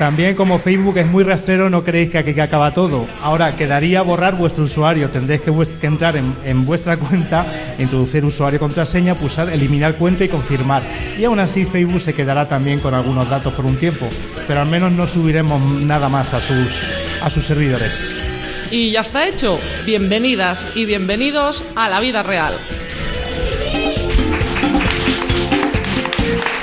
[0.00, 3.06] También como Facebook es muy rastrero, no creéis que aquí que acaba todo.
[3.22, 5.10] Ahora quedaría borrar vuestro usuario.
[5.10, 7.44] Tendréis que, entrar en, en vuestra cuenta,
[7.78, 10.82] introducir usuario y contraseña, pulsar eliminar cuenta y confirmar.
[11.18, 14.08] Y aún así Facebook se quedará también con algunos datos por un tiempo.
[14.48, 16.80] Pero al menos no subiremos nada más a sus,
[17.20, 18.29] a sus servidores.
[18.70, 19.58] Y ya está hecho.
[19.84, 22.54] Bienvenidas y bienvenidos a la vida real.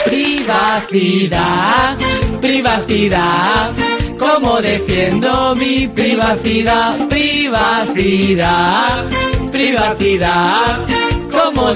[0.05, 1.97] Privacidad,
[2.39, 3.71] privacidad.
[4.17, 6.97] ¿Cómo defiendo mi privacidad?
[7.09, 9.05] Privacidad,
[9.51, 10.79] privacidad.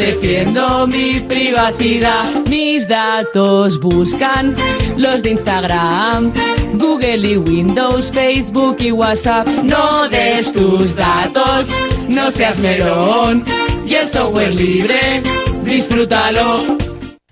[0.02, 2.34] ¿Cómo defiendo mi privacidad?
[2.47, 4.56] Mis datos buscan
[4.97, 6.34] los de Instagram,
[6.74, 9.47] Google y Windows, Facebook y WhatsApp.
[9.47, 11.70] No des tus datos,
[12.08, 13.43] no seas melón.
[13.86, 15.22] Y el software libre,
[15.64, 16.78] disfrútalo.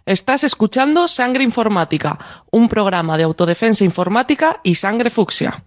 [0.06, 2.20] Estás escuchando Sangre Informática,
[2.52, 5.64] un programa de autodefensa informática y sangre fucsia.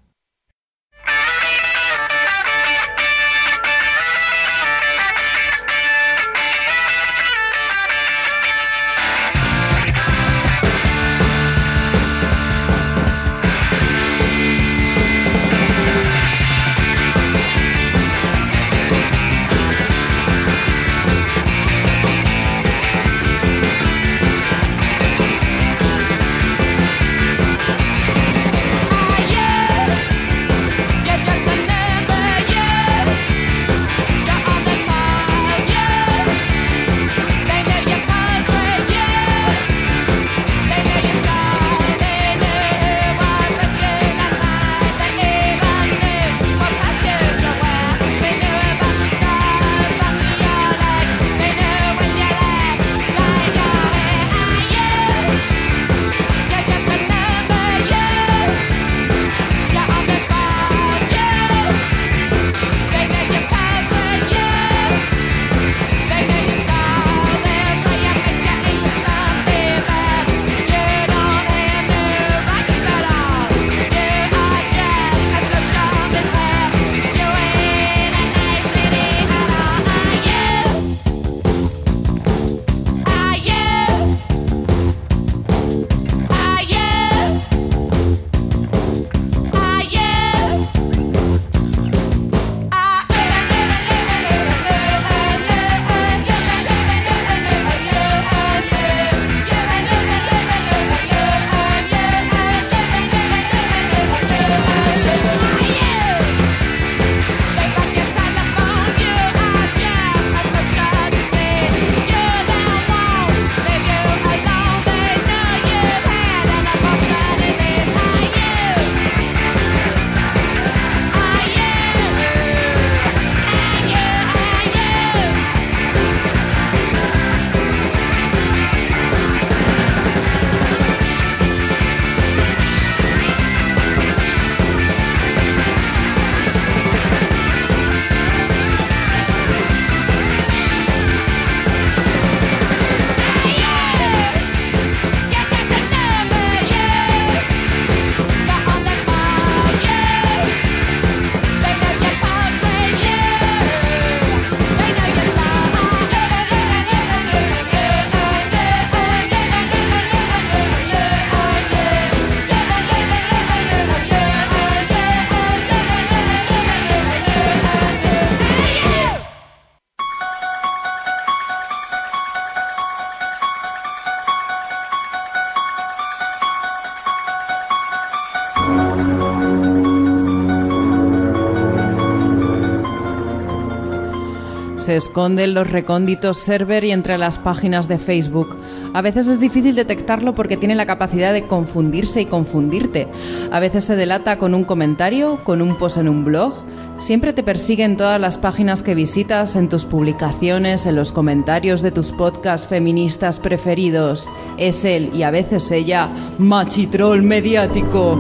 [184.83, 188.57] Se esconde en los recónditos server y entre las páginas de Facebook.
[188.95, 193.07] A veces es difícil detectarlo porque tiene la capacidad de confundirse y confundirte.
[193.53, 196.53] A veces se delata con un comentario, con un post en un blog.
[196.99, 201.81] Siempre te persigue en todas las páginas que visitas, en tus publicaciones, en los comentarios
[201.81, 204.29] de tus podcasts feministas preferidos.
[204.59, 206.09] Es él y a veces ella,
[206.39, 208.19] machitrol mediático.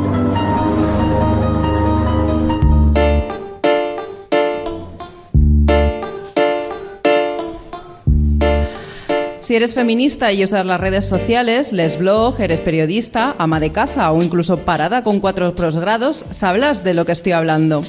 [9.43, 14.12] Si eres feminista y usas las redes sociales, les blog, eres periodista, ama de casa
[14.12, 17.82] o incluso parada con cuatro posgrados, sabrás de lo que estoy hablando.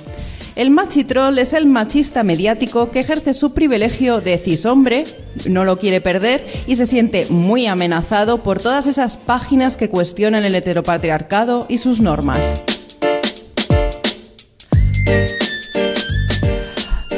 [0.55, 5.05] El machitrol es el machista mediático que ejerce su privilegio de cishombre,
[5.45, 10.45] no lo quiere perder y se siente muy amenazado por todas esas páginas que cuestionan
[10.45, 12.63] el heteropatriarcado y sus normas.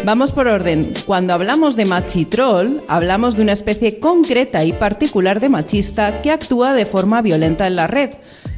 [0.06, 0.94] Vamos por orden.
[1.08, 6.76] Cuando hablamos de machitrol, hablamos de una especie concreta y particular de machista que actúa
[6.76, 8.12] de forma violenta en la red.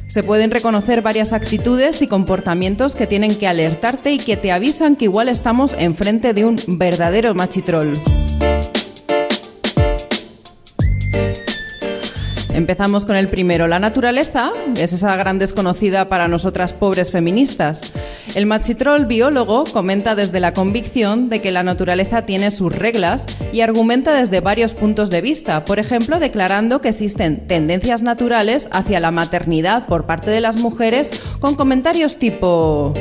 [0.08, 4.94] Se pueden reconocer varias actitudes y comportamientos que tienen que alertarte y que te avisan
[4.94, 7.88] que igual estamos enfrente de un verdadero machitrol.
[12.52, 13.68] Empezamos con el primero.
[13.68, 17.90] La naturaleza es esa gran desconocida para nosotras pobres feministas.
[18.34, 23.62] El machitrol biólogo comenta desde la convicción de que la naturaleza tiene sus reglas y
[23.62, 29.10] argumenta desde varios puntos de vista, por ejemplo, declarando que existen tendencias naturales hacia la
[29.10, 31.10] maternidad por parte de las mujeres
[31.40, 32.94] con comentarios tipo...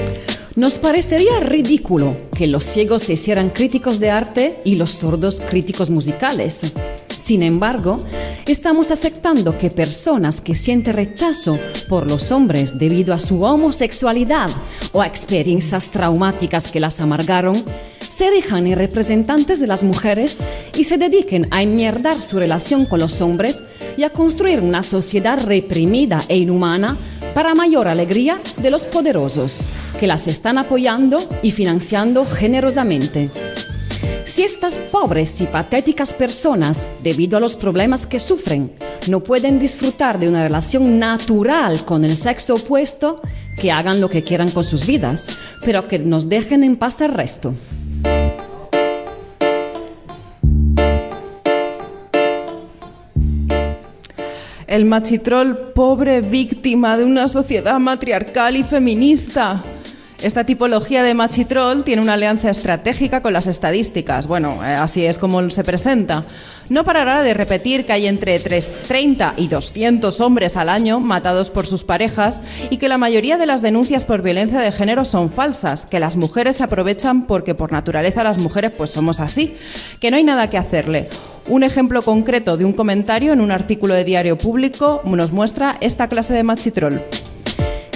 [0.58, 5.92] Nos parecería ridículo que los ciegos se hicieran críticos de arte y los sordos críticos
[5.92, 6.74] musicales.
[7.10, 8.00] Sin embargo,
[8.48, 14.50] estamos aceptando que personas que sienten rechazo por los hombres debido a su homosexualidad
[14.94, 17.64] o a experiencias traumáticas que las amargaron,
[18.10, 20.40] se dejan en representantes de las mujeres
[20.76, 23.62] y se dediquen a enmierdar su relación con los hombres
[23.96, 26.98] y a construir una sociedad reprimida e inhumana
[27.38, 33.30] para mayor alegría de los poderosos, que las están apoyando y financiando generosamente.
[34.24, 38.72] Si estas pobres y patéticas personas, debido a los problemas que sufren,
[39.08, 43.22] no pueden disfrutar de una relación natural con el sexo opuesto,
[43.60, 45.30] que hagan lo que quieran con sus vidas,
[45.64, 47.54] pero que nos dejen en paz el resto.
[54.68, 59.64] El machitrol pobre víctima de una sociedad matriarcal y feminista.
[60.22, 64.26] Esta tipología de machitrol tiene una alianza estratégica con las estadísticas.
[64.26, 66.26] Bueno, eh, así es como se presenta.
[66.70, 71.68] No parará de repetir que hay entre 30 y 200 hombres al año matados por
[71.68, 72.42] sus parejas
[72.72, 76.16] y que la mayoría de las denuncias por violencia de género son falsas, que las
[76.16, 79.56] mujeres se aprovechan porque por naturaleza las mujeres pues somos así,
[80.00, 81.10] que no hay nada que hacerle.
[81.48, 86.08] Un ejemplo concreto de un comentario en un artículo de diario público nos muestra esta
[86.08, 87.04] clase de machitrol.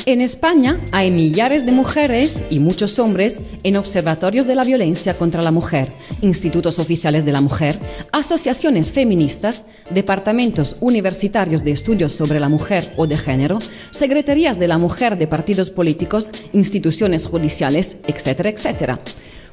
[0.08, 5.44] En España hay millares de mujeres y muchos hombres en observatorios de la violencia contra
[5.44, 5.90] la mujer,
[6.24, 7.78] institutos oficiales de la mujer,
[8.12, 13.60] asociaciones feministas, departamentos universitarios de estudios sobre la mujer o de género,
[13.92, 19.00] secretarías de la mujer de partidos políticos, instituciones judiciales, etcétera, etcétera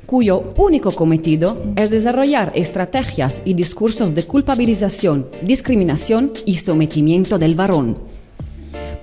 [0.06, 7.98] cuyo único cometido es desarrollar estrategias y discursos de culpabilización, discriminación y sometimiento del varón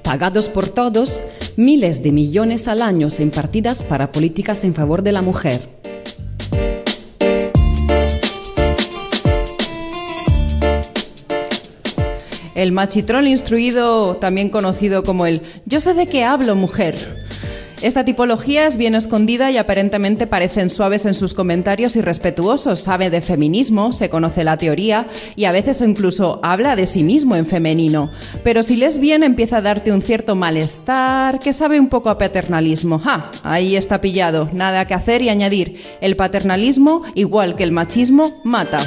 [0.05, 1.23] pagados por todos,
[1.57, 5.61] miles de millones al año en partidas para políticas en favor de la mujer.
[12.53, 16.95] El machitrol instruido, también conocido como el yo sé de qué hablo, mujer.
[17.81, 22.79] Esta tipología es bien escondida y aparentemente parecen suaves en sus comentarios y respetuosos.
[22.79, 27.35] Sabe de feminismo, se conoce la teoría y a veces incluso habla de sí mismo
[27.35, 28.09] en femenino.
[28.43, 32.17] Pero si lees bien empieza a darte un cierto malestar que sabe un poco a
[32.17, 32.99] paternalismo.
[32.99, 33.31] ¡Ja!
[33.43, 34.49] Ahí está pillado.
[34.53, 35.81] Nada que hacer y añadir.
[36.01, 38.79] El paternalismo, igual que el machismo, mata.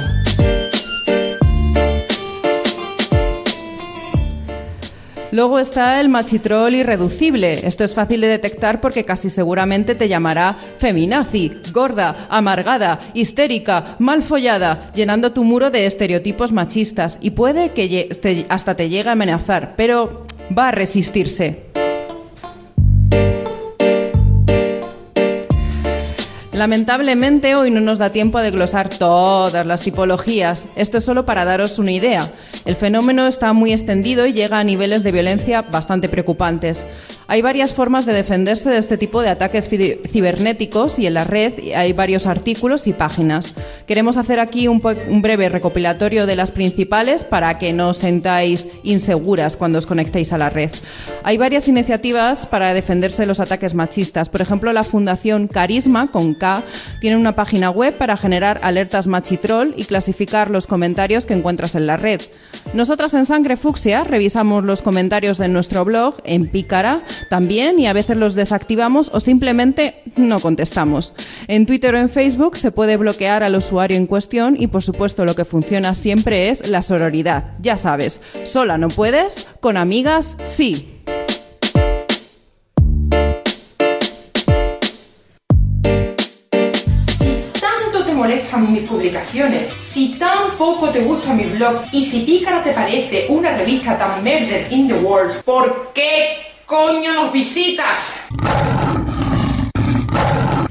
[5.31, 7.67] Luego está el machitrol irreducible.
[7.67, 14.23] Esto es fácil de detectar porque casi seguramente te llamará feminazi, gorda, amargada, histérica, mal
[14.23, 18.09] follada, llenando tu muro de estereotipos machistas y puede que
[18.49, 20.25] hasta te llegue a amenazar, pero
[20.57, 21.68] va a resistirse.
[26.59, 30.67] Lamentablemente hoy no nos da tiempo a desglosar todas las tipologías.
[30.75, 32.29] Esto es solo para daros una idea.
[32.65, 36.85] El fenómeno está muy extendido y llega a niveles de violencia bastante preocupantes.
[37.31, 41.53] Hay varias formas de defenderse de este tipo de ataques cibernéticos y en la red
[41.75, 43.53] hay varios artículos y páginas.
[43.85, 48.67] Queremos hacer aquí un, un breve recopilatorio de las principales para que no os sentáis
[48.81, 50.71] inseguras cuando os conectéis a la red.
[51.23, 54.27] Hay varias iniciativas para defenderse de los ataques machistas.
[54.27, 56.63] Por ejemplo, la Fundación Carisma, con K,
[56.99, 61.85] tiene una página web para generar alertas machitroll y clasificar los comentarios que encuentras en
[61.85, 62.21] la red.
[62.73, 67.93] Nosotras en Sangre Fucsia revisamos los comentarios de nuestro blog en Pícara también y a
[67.93, 71.13] veces los desactivamos o simplemente no contestamos.
[71.47, 75.25] En Twitter o en Facebook se puede bloquear al usuario en cuestión y por supuesto
[75.25, 77.53] lo que funciona siempre es la sororidad.
[77.61, 80.95] Ya sabes, sola no puedes, con amigas sí.
[86.99, 92.21] Si tanto te molestan mis publicaciones, si tan poco te gusta mi blog y si
[92.21, 98.27] Pícara te parece una revista tan murder in the world, ¿por qué coño nos visitas?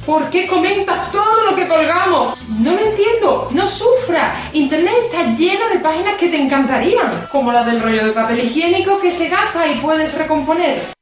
[0.07, 2.38] ¿Por qué comentas todo lo que colgamos?
[2.49, 4.32] No lo entiendo, no sufra.
[4.53, 9.01] Internet está lleno de páginas que te encantarían, como la del rollo de papel higiénico
[9.01, 10.97] que se gasta y puedes recomponer.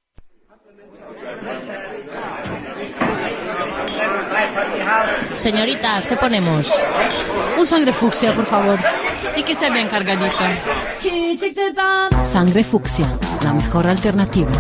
[5.37, 6.73] Señoritas, ¿qué ponemos?
[7.59, 8.79] Un sangre fucsia, por favor.
[9.35, 10.61] Y que esté bien cargadita.
[12.25, 13.07] Sangre fucsia,
[13.43, 14.51] la mejor alternativa.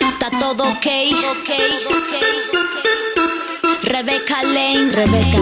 [0.00, 0.86] Está todo ok,
[1.30, 1.50] ok,
[1.90, 2.12] ok.
[3.84, 5.41] Rebecca Lane, Rebecca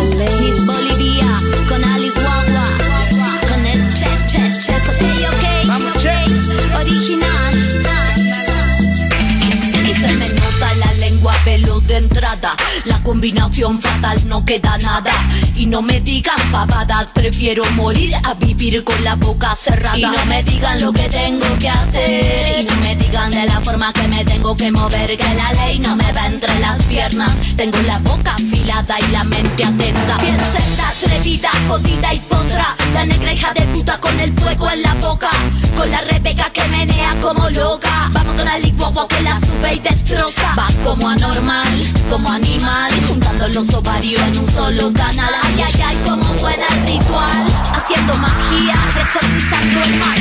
[13.21, 15.13] combinación fatal no queda nada.
[15.55, 19.99] Y no me digan pavadas, prefiero morir a vivir con la boca cerrada.
[19.99, 22.61] Y no me digan lo que tengo que hacer.
[22.61, 25.19] Y no me digan de la forma que me tengo que mover.
[25.19, 27.55] Que la ley no me va entre las piernas.
[27.57, 30.17] Tengo la boca afilada y la mente atenta.
[30.17, 32.75] Piensa atrevida, jodida y potra.
[32.95, 35.29] La negra hija de puta con el fuego en la boca.
[35.77, 38.09] Con la Rebeca que menea como loca.
[38.13, 40.55] Vamos con la licuagua que la sube y destroza.
[40.59, 42.93] Va como anormal, como animal.
[43.11, 45.35] Juntando los ovarios en un solo canal.
[45.43, 47.49] Ay, ay, ay, como suena el ritual.
[47.75, 50.21] Haciendo magia, exorcizando el mal.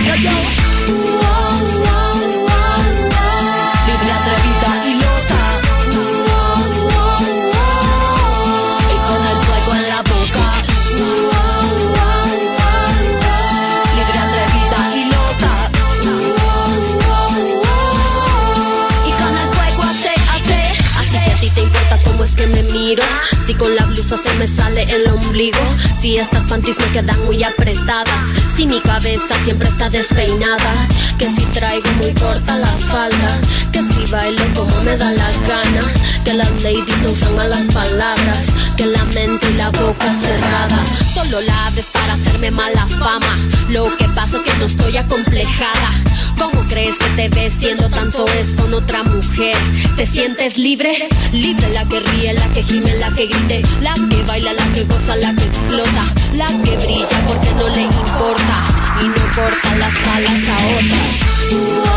[23.46, 25.60] Si con la blusa se me sale el ombligo.
[26.02, 28.24] Si estas panties me quedan muy apretadas.
[28.56, 30.88] Si mi cabeza siempre está despeinada.
[31.20, 33.42] Que si traigo muy corta la falda.
[33.72, 35.82] Que si bailo como me da la gana.
[36.26, 38.46] Que las ladies no usan malas palabras.
[38.76, 40.84] Que la mente y la boca cerrada.
[41.14, 43.38] Solo la abres para hacerme mala fama.
[43.70, 45.92] Lo que pasa es que no estoy acomplejada
[46.40, 49.56] ¿Cómo crees que te ves siendo tan soez con otra mujer?
[49.98, 51.10] ¿Te sientes libre?
[51.34, 54.86] Libre la que ríe, la que gime, la que grite, la que baila, la que
[54.86, 56.02] goza, la que explota,
[56.34, 58.56] la que brilla porque no le importa
[59.02, 61.89] y no corta las alas a otras.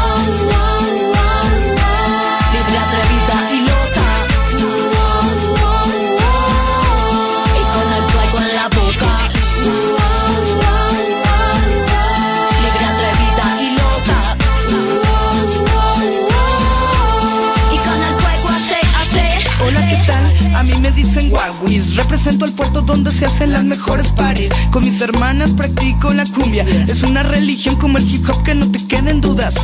[23.23, 26.65] Se hacen las mejores parties Con mis hermanas practico la cumbia.
[26.89, 29.55] Es una religión como el hip hop que no te queden dudas.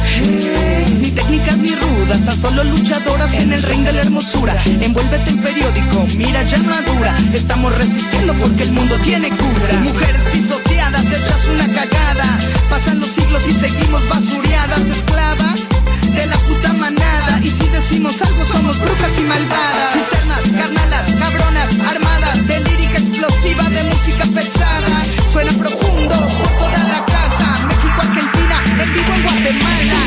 [1.00, 4.54] Ni técnicas ni rudas Tan solo luchadoras en el ring de la hermosura.
[4.64, 9.80] Envuélvete en periódico, mira ya madura Estamos resistiendo porque el mundo tiene cura.
[9.82, 12.38] Mujeres pisoteadas, hechas una cagada.
[12.70, 15.77] Pasan los siglos y seguimos basureadas Esclavas
[16.18, 17.40] de la puta manada.
[17.42, 19.92] Y si decimos algo somos brujas y malvadas.
[19.92, 22.46] Cisternas, carnalas, cabronas, armadas.
[22.46, 25.02] De lírica explosiva, de música pesada.
[25.32, 27.66] Suena profundo por toda la casa.
[27.68, 29.98] México, Argentina, en vivo en Guatemala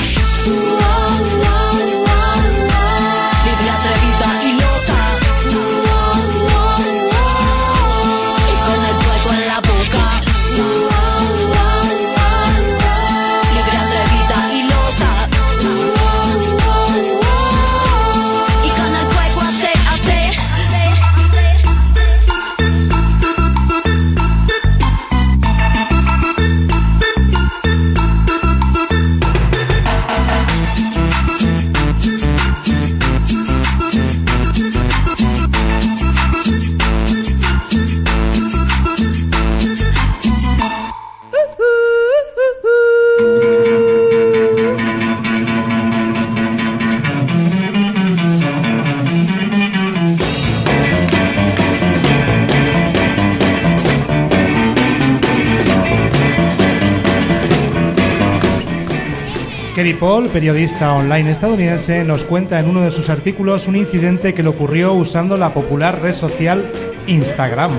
[59.82, 64.43] Kerry Paul, periodista online estadounidense, nos cuenta en uno de sus artículos un incidente que
[64.43, 66.71] le ocurrió usando la popular red social
[67.07, 67.71] Instagram.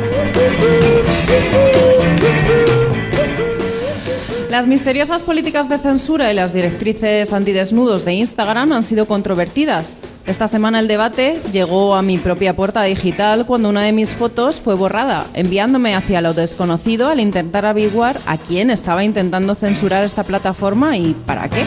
[4.52, 9.96] Las misteriosas políticas de censura y las directrices antidesnudos de Instagram han sido controvertidas.
[10.26, 14.60] Esta semana el debate llegó a mi propia puerta digital cuando una de mis fotos
[14.60, 20.22] fue borrada, enviándome hacia lo desconocido al intentar averiguar a quién estaba intentando censurar esta
[20.22, 21.64] plataforma y para qué.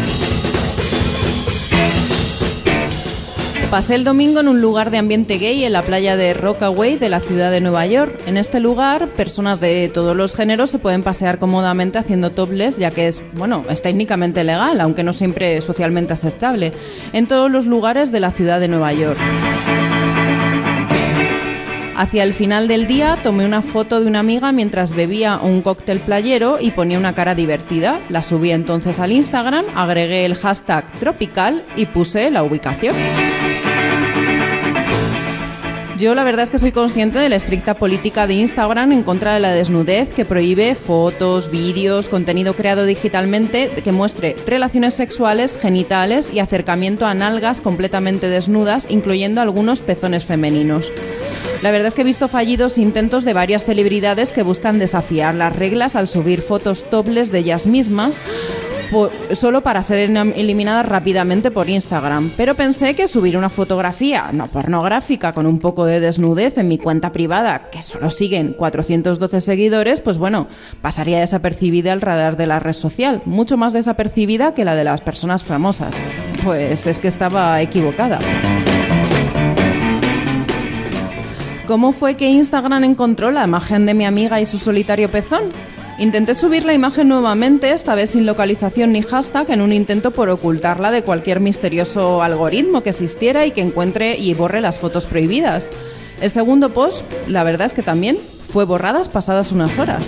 [3.75, 7.09] Pasé el domingo en un lugar de ambiente gay en la playa de Rockaway de
[7.09, 8.17] la ciudad de Nueva York.
[8.25, 12.91] En este lugar, personas de todos los géneros se pueden pasear cómodamente haciendo topless, ya
[12.91, 16.71] que es, bueno, es técnicamente legal, aunque no siempre socialmente aceptable,
[17.11, 19.17] en todos los lugares de la ciudad de Nueva York.
[21.97, 25.99] Hacia el final del día tomé una foto de una amiga mientras bebía un cóctel
[25.99, 27.99] playero y ponía una cara divertida.
[28.07, 32.95] La subí entonces al Instagram, agregué el hashtag tropical y puse la ubicación.
[35.97, 39.33] Yo la verdad es que soy consciente de la estricta política de Instagram en contra
[39.33, 46.33] de la desnudez que prohíbe fotos, vídeos, contenido creado digitalmente que muestre relaciones sexuales, genitales
[46.33, 50.91] y acercamiento a nalgas completamente desnudas, incluyendo algunos pezones femeninos.
[51.61, 55.55] La verdad es que he visto fallidos intentos de varias celebridades que buscan desafiar las
[55.55, 58.19] reglas al subir fotos topless de ellas mismas
[59.33, 62.31] solo para ser elim- eliminadas rápidamente por Instagram.
[62.37, 66.77] Pero pensé que subir una fotografía no pornográfica con un poco de desnudez en mi
[66.77, 70.47] cuenta privada, que solo siguen 412 seguidores, pues bueno,
[70.81, 75.01] pasaría desapercibida al radar de la red social, mucho más desapercibida que la de las
[75.01, 75.95] personas famosas.
[76.43, 78.19] Pues es que estaba equivocada.
[81.67, 85.41] ¿Cómo fue que Instagram encontró la imagen de mi amiga y su solitario pezón?
[85.97, 90.29] Intenté subir la imagen nuevamente, esta vez sin localización ni hashtag, en un intento por
[90.29, 95.71] ocultarla de cualquier misterioso algoritmo que existiera y que encuentre y borre las fotos prohibidas.
[96.19, 98.17] El segundo post, la verdad es que también
[98.51, 100.07] fue borradas pasadas unas horas.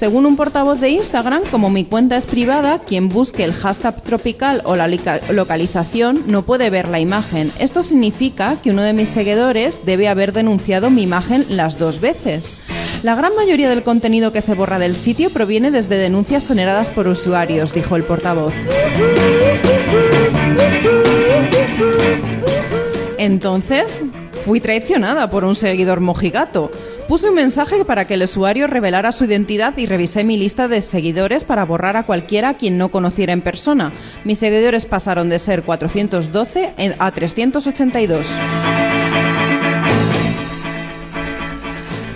[0.00, 4.62] Según un portavoz de Instagram, como mi cuenta es privada, quien busque el hashtag tropical
[4.64, 7.52] o la localización no puede ver la imagen.
[7.58, 12.54] Esto significa que uno de mis seguidores debe haber denunciado mi imagen las dos veces.
[13.02, 17.06] La gran mayoría del contenido que se borra del sitio proviene desde denuncias generadas por
[17.06, 18.54] usuarios, dijo el portavoz.
[23.18, 26.70] Entonces, fui traicionada por un seguidor mojigato.
[27.10, 30.80] Puse un mensaje para que el usuario revelara su identidad y revisé mi lista de
[30.80, 33.90] seguidores para borrar a cualquiera a quien no conociera en persona.
[34.22, 38.28] Mis seguidores pasaron de ser 412 en- a 382.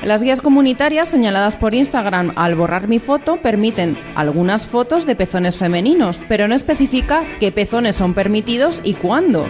[0.04, 5.56] Las guías comunitarias señaladas por Instagram al borrar mi foto permiten algunas fotos de pezones
[5.56, 9.46] femeninos, pero no especifica qué pezones son permitidos y cuándo.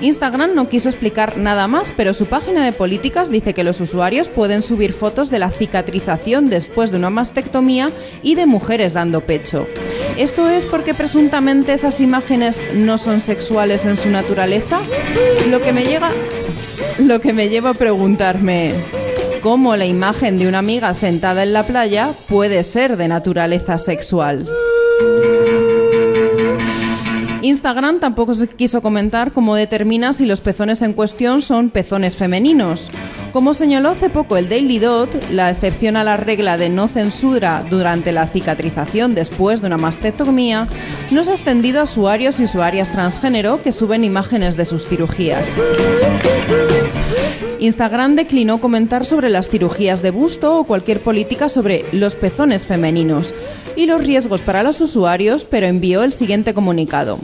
[0.00, 4.28] Instagram no quiso explicar nada más, pero su página de políticas dice que los usuarios
[4.28, 7.92] pueden subir fotos de la cicatrización después de una mastectomía
[8.24, 9.68] y de mujeres dando pecho.
[10.16, 14.80] ¿Esto es porque presuntamente esas imágenes no son sexuales en su naturaleza?
[15.48, 16.10] Lo que me llega
[16.98, 18.74] lo que me lleva a preguntarme
[19.42, 24.48] cómo la imagen de una amiga sentada en la playa puede ser de naturaleza sexual.
[27.42, 32.90] Instagram tampoco se quiso comentar cómo determina si los pezones en cuestión son pezones femeninos.
[33.32, 37.64] Como señaló hace poco el Daily Dot, la excepción a la regla de no censura
[37.70, 40.66] durante la cicatrización después de una mastectomía
[41.10, 45.58] no se ha extendido a usuarios y usuarias transgénero que suben imágenes de sus cirugías.
[47.58, 53.34] Instagram declinó comentar sobre las cirugías de busto o cualquier política sobre los pezones femeninos
[53.76, 57.18] y los riesgos para los usuarios, pero envió el siguiente comunicado.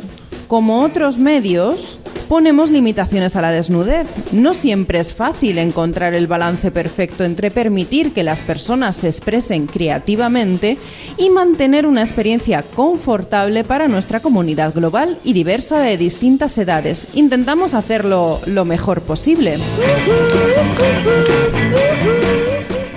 [0.47, 1.99] Como otros medios,
[2.29, 4.07] ponemos limitaciones a la desnudez.
[4.33, 9.66] No siempre es fácil encontrar el balance perfecto entre permitir que las personas se expresen
[9.66, 10.79] creativamente
[11.16, 17.09] y mantener una experiencia confortable para nuestra comunidad global y diversa de distintas edades.
[17.14, 19.57] Intentamos hacerlo lo mejor posible.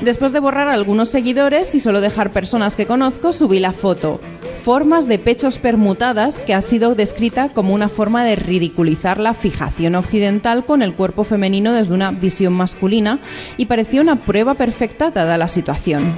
[0.02, 4.20] Después de borrar a algunos seguidores y solo dejar personas que conozco, subí la foto.
[4.64, 9.96] Formas de pechos permutadas que ha sido descrita como una forma de ridiculizar la fijación
[9.96, 13.18] occidental con el cuerpo femenino desde una visión masculina
[13.58, 16.14] y parecía una prueba perfecta dada la situación.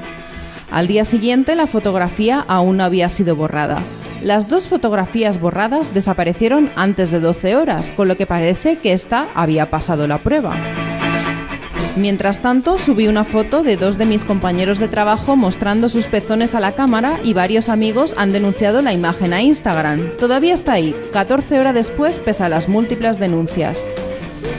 [0.70, 3.82] Al día siguiente la fotografía aún no había sido borrada.
[4.22, 9.30] Las dos fotografías borradas desaparecieron antes de 12 horas, con lo que parece que esta
[9.36, 10.58] había pasado la prueba.
[11.96, 16.56] Mientras tanto, subí una foto de dos de mis compañeros de trabajo mostrando sus pezones
[16.56, 20.18] a la cámara y varios amigos han denunciado la imagen a Instagram.
[20.18, 23.88] Todavía está ahí, 14 horas después pese a las múltiples denuncias.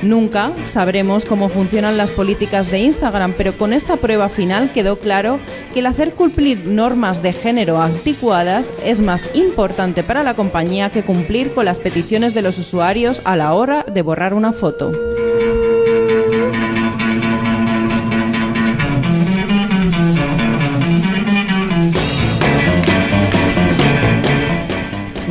[0.02, 5.40] Nunca sabremos cómo funcionan las políticas de Instagram, pero con esta prueba final quedó claro
[5.72, 11.02] que el hacer cumplir normas de género anticuadas es más importante para la compañía que
[11.02, 14.92] cumplir con las peticiones de los usuarios a la hora de borrar una foto.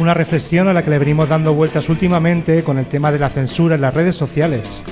[0.03, 3.29] Una reflexión a la que le venimos dando vueltas últimamente con el tema de la
[3.29, 4.83] censura en las redes sociales.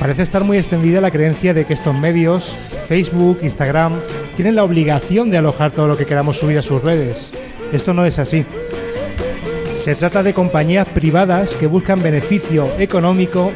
[0.00, 2.56] Parece estar muy extendida la creencia de que estos medios,
[2.88, 4.00] Facebook, Instagram,
[4.36, 7.34] tienen la obligación de alojar todo lo que queramos subir a sus redes.
[7.74, 8.46] Esto no es así.
[9.74, 13.52] Se trata de compañías privadas que buscan beneficio económico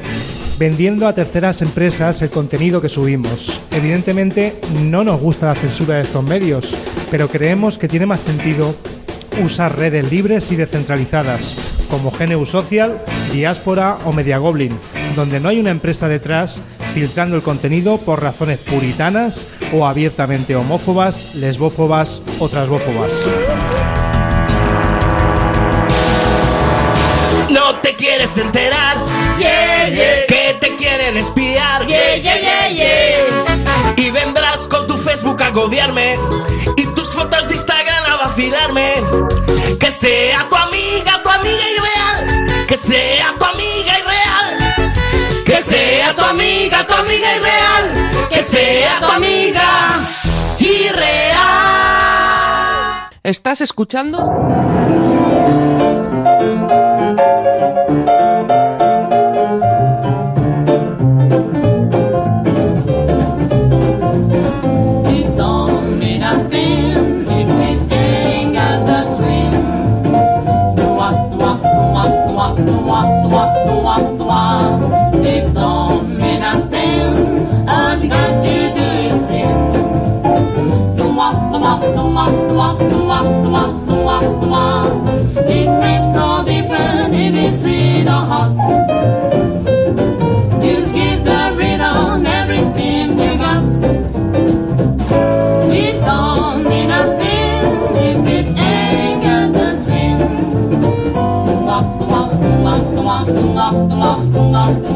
[0.59, 3.63] vendiendo a terceras empresas el contenido que subimos.
[3.71, 6.77] Evidentemente no nos gusta la censura de estos medios,
[7.11, 8.75] pero creemos que tiene más sentido
[9.43, 11.55] usar redes libres y descentralizadas,
[11.91, 14.79] como GNU Social, Diáspora o Media Goblin,
[15.17, 16.61] donde no hay una empresa detrás
[16.95, 23.13] filtrando el contenido por razones puritanas o abiertamente homófobas, lesbófobas o transbófobas.
[27.51, 28.97] No te quieres enterar
[29.39, 30.27] Yeah, yeah.
[30.27, 33.95] que te quieren espiar Yeah, yeah, yeah, yeah.
[33.97, 36.17] y vendrás con tu Facebook a agobiarme
[36.77, 37.78] y tus fotos a
[39.81, 42.47] Que sea tu amiga, tu amiga irreal.
[42.69, 45.45] Que sea tu amiga irreal.
[45.45, 48.29] Que sea tu amiga, tu amiga irreal.
[48.31, 50.07] Que sea tu amiga
[50.61, 51.39] irreal.
[53.25, 54.23] ¿Estás escuchando?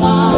[0.03, 0.33] Wow.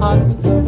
[0.00, 0.59] heart.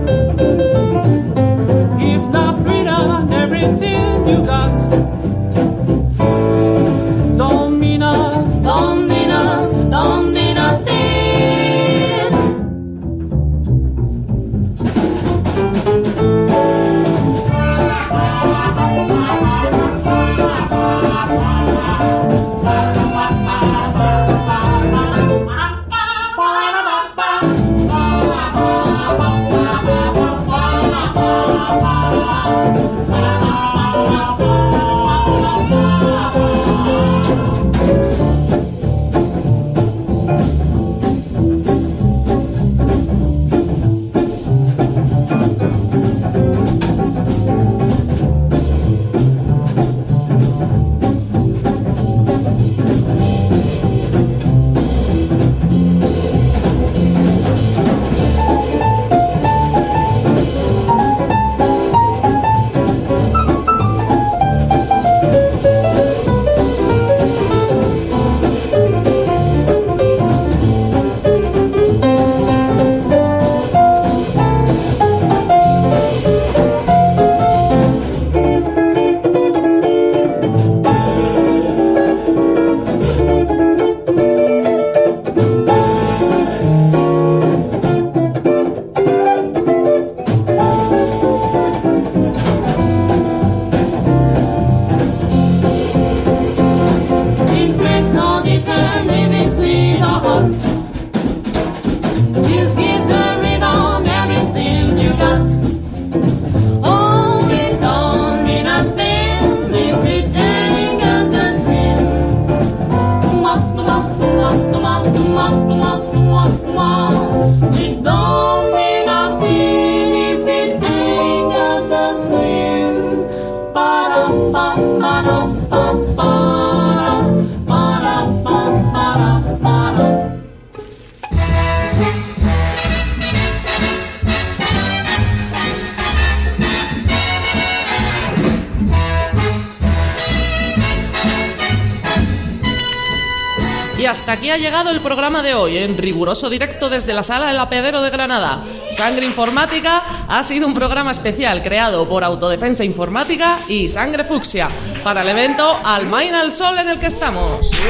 [145.02, 148.64] Programa de hoy, en riguroso directo desde la sala del apeadero de Granada.
[148.90, 154.68] Sangre Informática ha sido un programa especial creado por Autodefensa Informática y Sangre Fucsia
[155.02, 157.70] para el evento Almaina al Sol en el que estamos.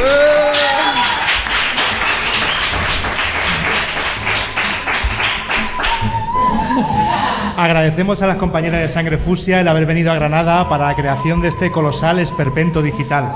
[7.57, 11.43] Agradecemos a las compañeras de Sangre Fusia el haber venido a Granada para la creación
[11.43, 13.35] de este colosal esperpento digital.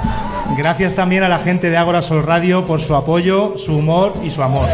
[0.56, 4.30] Gracias también a la gente de Ágora Sol Radio por su apoyo, su humor y
[4.30, 4.68] su amor.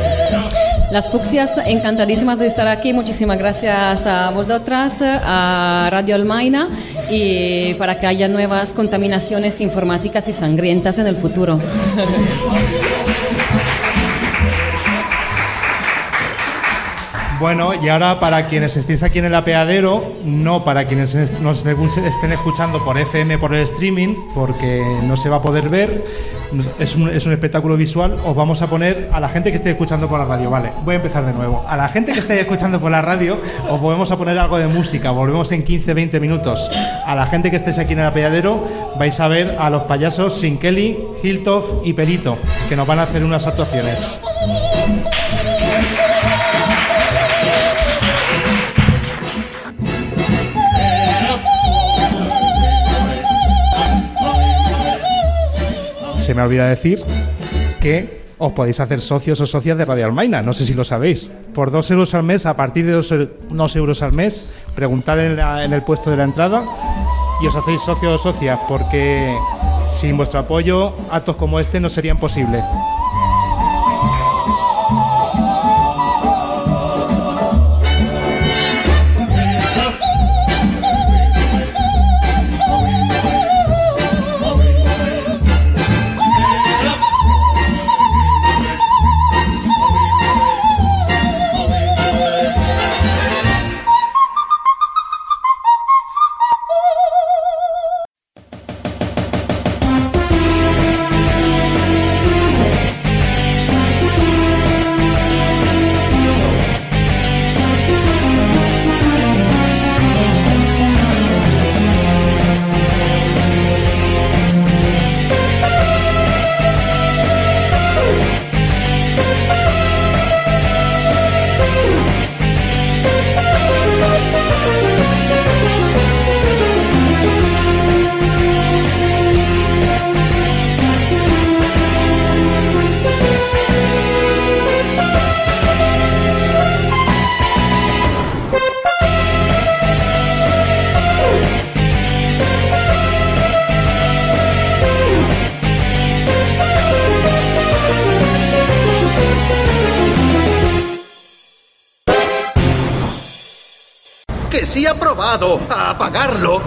[0.91, 2.93] Las fucsias encantadísimas de estar aquí.
[2.93, 6.69] Muchísimas gracias a vosotras, a Radio Almaina
[7.11, 11.59] y para que haya nuevas contaminaciones informáticas y sangrientas en el futuro.
[17.43, 22.31] Bueno, y ahora para quienes estéis aquí en el apeadero, no para quienes nos estén
[22.31, 26.05] escuchando por FM, por el streaming, porque no se va a poder ver,
[26.79, 30.07] es un, es espectáculo visual, os vamos a poner a la gente que esté escuchando
[30.07, 31.65] por la radio, vale, voy a empezar de nuevo.
[31.67, 33.37] A la gente que esté escuchando por la radio,
[33.69, 36.71] os volvemos a poner algo de música, volvemos en 15-20 minutos.
[37.05, 38.69] A la gente que estéis aquí en el apeadero,
[39.01, 42.39] vais a ver a los payasos Sin Kelly, Hiltoff y Perito,
[42.69, 44.17] que nos van a hacer unas actuaciones.
[56.23, 57.03] Se me olvida decir
[57.81, 60.43] que os podéis hacer socios o socias de Radio Almaina.
[60.43, 61.31] No sé si lo sabéis.
[61.55, 65.65] Por dos euros al mes, a partir de dos, euros al mes, preguntad en, la-
[65.65, 66.65] en el puesto de la entrada
[67.43, 69.37] y os hacéis socios o socias, porque
[69.89, 72.63] sin vuestro apoyo, actos como este no serían posibles.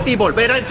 [0.05, 0.64] Y volver a.